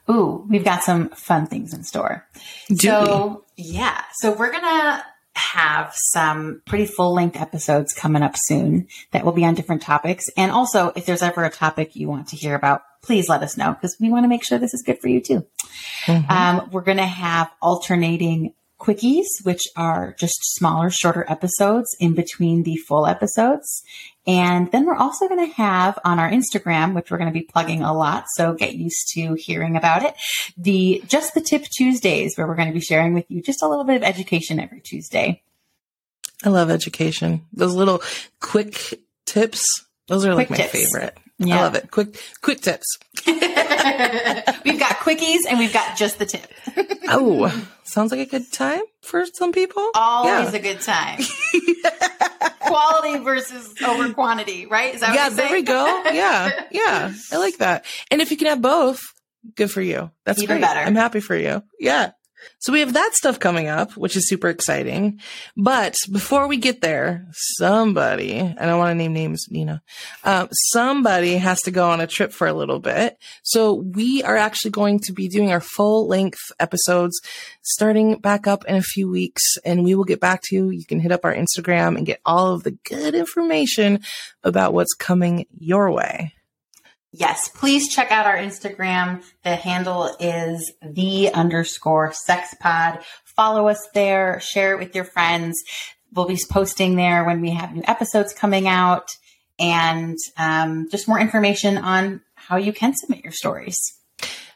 Ooh, 0.08 0.46
we've 0.48 0.64
got 0.64 0.84
some 0.84 1.08
fun 1.08 1.46
things 1.46 1.74
in 1.74 1.82
store. 1.82 2.26
Do 2.68 2.76
so, 2.76 3.44
we? 3.56 3.64
yeah. 3.64 4.02
So 4.20 4.32
we're 4.32 4.52
going 4.52 4.62
to 4.62 5.04
have 5.34 5.92
some 6.12 6.62
pretty 6.64 6.86
full 6.86 7.12
length 7.14 7.36
episodes 7.36 7.92
coming 7.92 8.22
up 8.22 8.34
soon 8.36 8.86
that 9.10 9.24
will 9.24 9.32
be 9.32 9.44
on 9.44 9.54
different 9.54 9.82
topics. 9.82 10.24
And 10.36 10.52
also, 10.52 10.92
if 10.96 11.06
there's 11.06 11.22
ever 11.22 11.44
a 11.44 11.50
topic 11.50 11.96
you 11.96 12.08
want 12.08 12.28
to 12.28 12.36
hear 12.36 12.54
about, 12.54 12.82
please 13.02 13.28
let 13.28 13.42
us 13.42 13.56
know 13.56 13.72
because 13.72 13.96
we 14.00 14.10
want 14.10 14.24
to 14.24 14.28
make 14.28 14.44
sure 14.44 14.58
this 14.58 14.74
is 14.74 14.82
good 14.82 15.00
for 15.00 15.08
you 15.08 15.20
too. 15.20 15.46
Mm-hmm. 16.06 16.30
Um, 16.30 16.70
we're 16.70 16.82
going 16.82 16.96
to 16.98 17.04
have 17.04 17.50
alternating 17.60 18.54
quickies, 18.78 19.24
which 19.42 19.62
are 19.76 20.14
just 20.18 20.36
smaller, 20.54 20.90
shorter 20.90 21.24
episodes 21.28 21.96
in 21.98 22.14
between 22.14 22.62
the 22.62 22.76
full 22.76 23.06
episodes. 23.06 23.82
And 24.26 24.70
then 24.72 24.86
we're 24.86 24.96
also 24.96 25.28
going 25.28 25.46
to 25.48 25.54
have 25.54 25.98
on 26.04 26.18
our 26.18 26.28
Instagram, 26.30 26.94
which 26.94 27.10
we're 27.10 27.18
going 27.18 27.32
to 27.32 27.38
be 27.38 27.44
plugging 27.44 27.82
a 27.82 27.92
lot. 27.92 28.24
So 28.34 28.54
get 28.54 28.74
used 28.74 29.08
to 29.14 29.34
hearing 29.34 29.76
about 29.76 30.02
it. 30.02 30.14
The 30.56 31.02
just 31.06 31.34
the 31.34 31.40
tip 31.40 31.64
Tuesdays 31.64 32.36
where 32.36 32.46
we're 32.46 32.56
going 32.56 32.68
to 32.68 32.74
be 32.74 32.80
sharing 32.80 33.14
with 33.14 33.26
you 33.28 33.40
just 33.40 33.62
a 33.62 33.68
little 33.68 33.84
bit 33.84 33.96
of 33.96 34.02
education 34.02 34.58
every 34.58 34.80
Tuesday. 34.80 35.42
I 36.44 36.48
love 36.50 36.70
education. 36.70 37.46
Those 37.52 37.74
little 37.74 38.02
quick 38.40 39.00
tips. 39.24 39.64
Those 40.08 40.24
are 40.24 40.34
quick 40.34 40.50
like 40.50 40.58
my 40.58 40.66
tips. 40.66 40.72
favorite. 40.72 41.18
Yeah. 41.38 41.58
I 41.58 41.62
love 41.64 41.74
it. 41.74 41.90
Quick, 41.90 42.18
quick 42.40 42.60
tips. 42.60 42.98
we've 43.26 43.40
got 44.78 44.96
quickies 44.98 45.40
and 45.48 45.58
we've 45.58 45.72
got 45.72 45.96
just 45.96 46.18
the 46.18 46.24
tip. 46.24 46.50
oh, 47.08 47.68
sounds 47.84 48.10
like 48.10 48.20
a 48.20 48.26
good 48.30 48.50
time 48.52 48.80
for 49.02 49.24
some 49.26 49.52
people. 49.52 49.90
Always 49.94 50.52
yeah. 50.52 50.58
a 50.58 50.62
good 50.62 50.80
time. 50.80 51.20
Quality 52.60 53.22
versus 53.22 53.74
over 53.86 54.12
quantity, 54.12 54.66
right? 54.66 54.94
Is 54.94 55.00
that 55.02 55.14
yeah, 55.14 55.28
there 55.28 55.52
we 55.52 55.62
go. 55.62 56.02
Yeah, 56.12 56.64
yeah. 56.70 57.12
I 57.32 57.36
like 57.36 57.58
that. 57.58 57.84
And 58.10 58.20
if 58.20 58.30
you 58.30 58.36
can 58.36 58.48
have 58.48 58.60
both, 58.60 59.02
good 59.54 59.70
for 59.70 59.82
you. 59.82 60.10
That's 60.24 60.42
Even 60.42 60.56
great. 60.56 60.62
better. 60.62 60.80
I'm 60.80 60.96
happy 60.96 61.20
for 61.20 61.36
you. 61.36 61.62
Yeah. 61.78 62.12
So 62.58 62.72
we 62.72 62.80
have 62.80 62.94
that 62.94 63.12
stuff 63.14 63.40
coming 63.40 63.68
up, 63.68 63.96
which 63.96 64.16
is 64.16 64.28
super 64.28 64.48
exciting. 64.48 65.20
But 65.56 65.96
before 66.10 66.48
we 66.48 66.56
get 66.56 66.80
there, 66.80 67.26
somebody, 67.32 68.40
I 68.40 68.66
don't 68.66 68.78
want 68.78 68.90
to 68.90 68.94
name 68.94 69.12
names, 69.12 69.46
Nina, 69.50 69.82
um, 70.24 70.48
somebody 70.70 71.36
has 71.36 71.60
to 71.62 71.70
go 71.70 71.90
on 71.90 72.00
a 72.00 72.06
trip 72.06 72.32
for 72.32 72.46
a 72.46 72.52
little 72.52 72.78
bit. 72.78 73.16
So 73.42 73.74
we 73.74 74.22
are 74.22 74.36
actually 74.36 74.72
going 74.72 75.00
to 75.00 75.12
be 75.12 75.28
doing 75.28 75.50
our 75.50 75.60
full 75.60 76.06
length 76.06 76.40
episodes 76.60 77.20
starting 77.62 78.18
back 78.18 78.46
up 78.46 78.64
in 78.66 78.76
a 78.76 78.82
few 78.82 79.10
weeks 79.10 79.42
and 79.64 79.84
we 79.84 79.94
will 79.94 80.04
get 80.04 80.20
back 80.20 80.40
to 80.44 80.54
you. 80.54 80.70
You 80.70 80.84
can 80.84 81.00
hit 81.00 81.12
up 81.12 81.24
our 81.24 81.34
Instagram 81.34 81.96
and 81.96 82.06
get 82.06 82.20
all 82.24 82.54
of 82.54 82.62
the 82.62 82.78
good 82.88 83.14
information 83.14 84.00
about 84.44 84.72
what's 84.72 84.94
coming 84.94 85.46
your 85.58 85.90
way. 85.90 86.35
Yes, 87.18 87.48
please 87.48 87.88
check 87.88 88.12
out 88.12 88.26
our 88.26 88.36
Instagram. 88.36 89.22
The 89.42 89.56
handle 89.56 90.14
is 90.20 90.70
the 90.82 91.32
underscore 91.32 92.12
sex 92.12 92.54
pod. 92.60 92.98
Follow 93.24 93.68
us 93.68 93.88
there, 93.94 94.38
share 94.40 94.74
it 94.74 94.78
with 94.78 94.94
your 94.94 95.04
friends. 95.04 95.54
We'll 96.12 96.26
be 96.26 96.38
posting 96.50 96.96
there 96.96 97.24
when 97.24 97.40
we 97.40 97.50
have 97.50 97.74
new 97.74 97.82
episodes 97.86 98.34
coming 98.34 98.68
out 98.68 99.08
and 99.58 100.18
um, 100.36 100.88
just 100.90 101.08
more 101.08 101.18
information 101.18 101.78
on 101.78 102.20
how 102.34 102.56
you 102.58 102.74
can 102.74 102.94
submit 102.94 103.24
your 103.24 103.32
stories. 103.32 103.78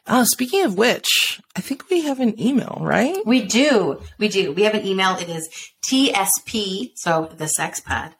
Oh, 0.05 0.23
speaking 0.23 0.63
of 0.63 0.77
which, 0.77 1.41
I 1.55 1.61
think 1.61 1.89
we 1.89 2.01
have 2.01 2.19
an 2.19 2.39
email, 2.39 2.77
right? 2.79 3.25
We 3.25 3.43
do. 3.43 4.01
We 4.19 4.27
do. 4.27 4.51
We 4.51 4.63
have 4.63 4.75
an 4.75 4.85
email. 4.85 5.15
It 5.15 5.29
is 5.29 5.49
TSP, 5.83 6.91
so 6.95 7.31
the 7.35 7.47
sex 7.47 7.79
pod, 7.79 8.13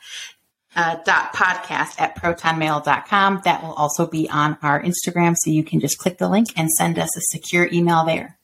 uh, 0.75 0.97
dot 1.05 1.33
podcast 1.33 1.99
at 1.99 2.15
protonmail.com. 2.15 3.41
That 3.45 3.63
will 3.63 3.73
also 3.73 4.07
be 4.07 4.29
on 4.29 4.57
our 4.61 4.81
Instagram. 4.81 5.35
So 5.37 5.51
you 5.51 5.63
can 5.63 5.79
just 5.79 5.97
click 5.97 6.17
the 6.17 6.29
link 6.29 6.49
and 6.55 6.69
send 6.71 6.97
us 6.97 7.15
a 7.17 7.21
secure 7.21 7.67
email 7.71 8.05
there. 8.05 8.37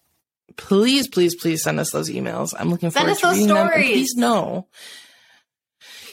Please, 0.56 1.08
please, 1.08 1.36
please 1.36 1.62
send 1.62 1.80
us 1.80 1.92
those 1.92 2.10
emails. 2.10 2.54
I'm 2.58 2.70
looking 2.70 2.90
Send 2.90 3.06
forward 3.06 3.20
to 3.20 3.28
reading 3.30 3.48
them. 3.48 3.58
And 3.58 3.70
stories. 3.70 3.88
please 3.88 4.16
know. 4.16 4.68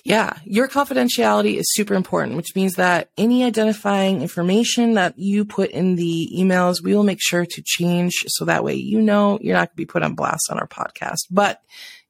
Yeah, 0.04 0.36
your 0.44 0.68
confidentiality 0.68 1.56
is 1.56 1.64
super 1.72 1.94
important, 1.94 2.36
which 2.36 2.54
means 2.54 2.74
that 2.74 3.08
any 3.16 3.42
identifying 3.42 4.20
information 4.20 4.94
that 4.94 5.18
you 5.18 5.46
put 5.46 5.70
in 5.70 5.96
the 5.96 6.28
emails, 6.36 6.82
we 6.82 6.94
will 6.94 7.04
make 7.04 7.20
sure 7.22 7.46
to 7.46 7.62
change 7.64 8.12
so 8.26 8.44
that 8.44 8.62
way 8.62 8.74
you 8.74 9.00
know 9.00 9.38
you're 9.40 9.54
not 9.54 9.68
going 9.68 9.76
to 9.76 9.76
be 9.76 9.86
put 9.86 10.02
on 10.02 10.14
blast 10.14 10.50
on 10.50 10.58
our 10.58 10.66
podcast, 10.66 11.20
but 11.30 11.62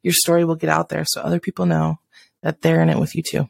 your 0.02 0.12
story 0.12 0.44
will 0.44 0.56
get 0.56 0.70
out 0.70 0.88
there 0.88 1.04
so 1.06 1.20
other 1.20 1.38
people 1.38 1.66
know 1.66 2.00
that 2.42 2.62
they're 2.62 2.82
in 2.82 2.90
it 2.90 2.98
with 2.98 3.14
you 3.14 3.22
too. 3.22 3.48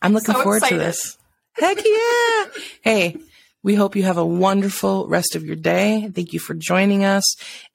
I'm 0.00 0.12
looking 0.12 0.34
So 0.34 0.42
forward 0.42 0.56
excited. 0.58 0.78
to 0.78 0.84
this. 0.84 1.18
Heck 1.54 1.76
yeah. 1.84 2.44
hey, 2.82 3.16
we 3.62 3.74
hope 3.74 3.94
you 3.94 4.02
have 4.04 4.16
a 4.18 4.26
wonderful 4.26 5.06
rest 5.08 5.36
of 5.36 5.44
your 5.44 5.56
day. 5.56 6.10
Thank 6.12 6.32
you 6.32 6.40
for 6.40 6.54
joining 6.54 7.04
us. 7.04 7.24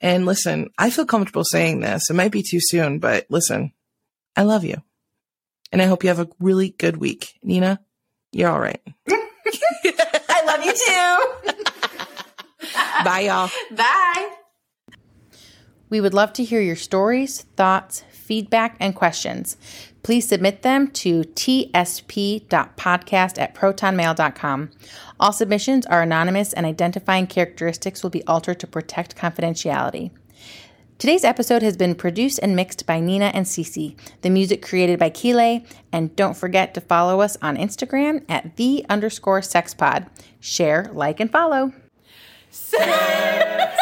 And 0.01 0.25
listen, 0.25 0.69
I 0.77 0.89
feel 0.89 1.05
comfortable 1.05 1.43
saying 1.45 1.79
this. 1.79 2.09
It 2.09 2.13
might 2.15 2.31
be 2.31 2.43
too 2.43 2.59
soon, 2.59 2.99
but 2.99 3.25
listen, 3.29 3.71
I 4.35 4.43
love 4.43 4.63
you. 4.63 4.81
And 5.71 5.81
I 5.81 5.85
hope 5.85 6.03
you 6.03 6.09
have 6.09 6.19
a 6.19 6.29
really 6.39 6.69
good 6.71 6.97
week. 6.97 7.33
Nina, 7.43 7.79
you're 8.31 8.49
all 8.49 8.59
right. 8.59 8.81
I 9.09 10.43
love 10.45 10.63
you 10.65 10.73
too. 10.73 11.53
Bye, 13.03 13.21
y'all. 13.21 13.49
Bye. 13.71 14.29
We 15.89 16.01
would 16.01 16.13
love 16.13 16.33
to 16.33 16.43
hear 16.43 16.59
your 16.59 16.75
stories, 16.75 17.43
thoughts, 17.55 18.03
feedback, 18.27 18.75
and 18.79 18.93
questions. 18.93 19.57
Please 20.03 20.27
submit 20.27 20.61
them 20.61 20.87
to 20.91 21.21
tsp.podcast 21.21 22.49
at 23.39 23.55
protonmail.com. 23.55 24.69
All 25.19 25.33
submissions 25.33 25.85
are 25.87 26.01
anonymous 26.01 26.53
and 26.53 26.65
identifying 26.65 27.27
characteristics 27.27 28.03
will 28.03 28.09
be 28.09 28.25
altered 28.25 28.59
to 28.59 28.67
protect 28.67 29.15
confidentiality. 29.15 30.11
Today's 30.97 31.23
episode 31.23 31.61
has 31.61 31.77
been 31.77 31.93
produced 31.93 32.39
and 32.41 32.55
mixed 32.55 32.87
by 32.87 32.99
Nina 32.99 33.25
and 33.25 33.45
CC. 33.45 33.95
The 34.21 34.31
music 34.31 34.63
created 34.63 34.97
by 34.97 35.11
Kile. 35.11 35.63
And 35.91 36.15
don't 36.15 36.35
forget 36.35 36.73
to 36.73 36.81
follow 36.81 37.21
us 37.21 37.37
on 37.39 37.55
Instagram 37.55 38.23
at 38.27 38.55
the 38.55 38.83
underscore 38.89 39.41
sexpod. 39.41 40.07
Share, 40.39 40.89
like, 40.93 41.19
and 41.19 41.31
follow. 41.31 41.71
Sex 42.49 43.77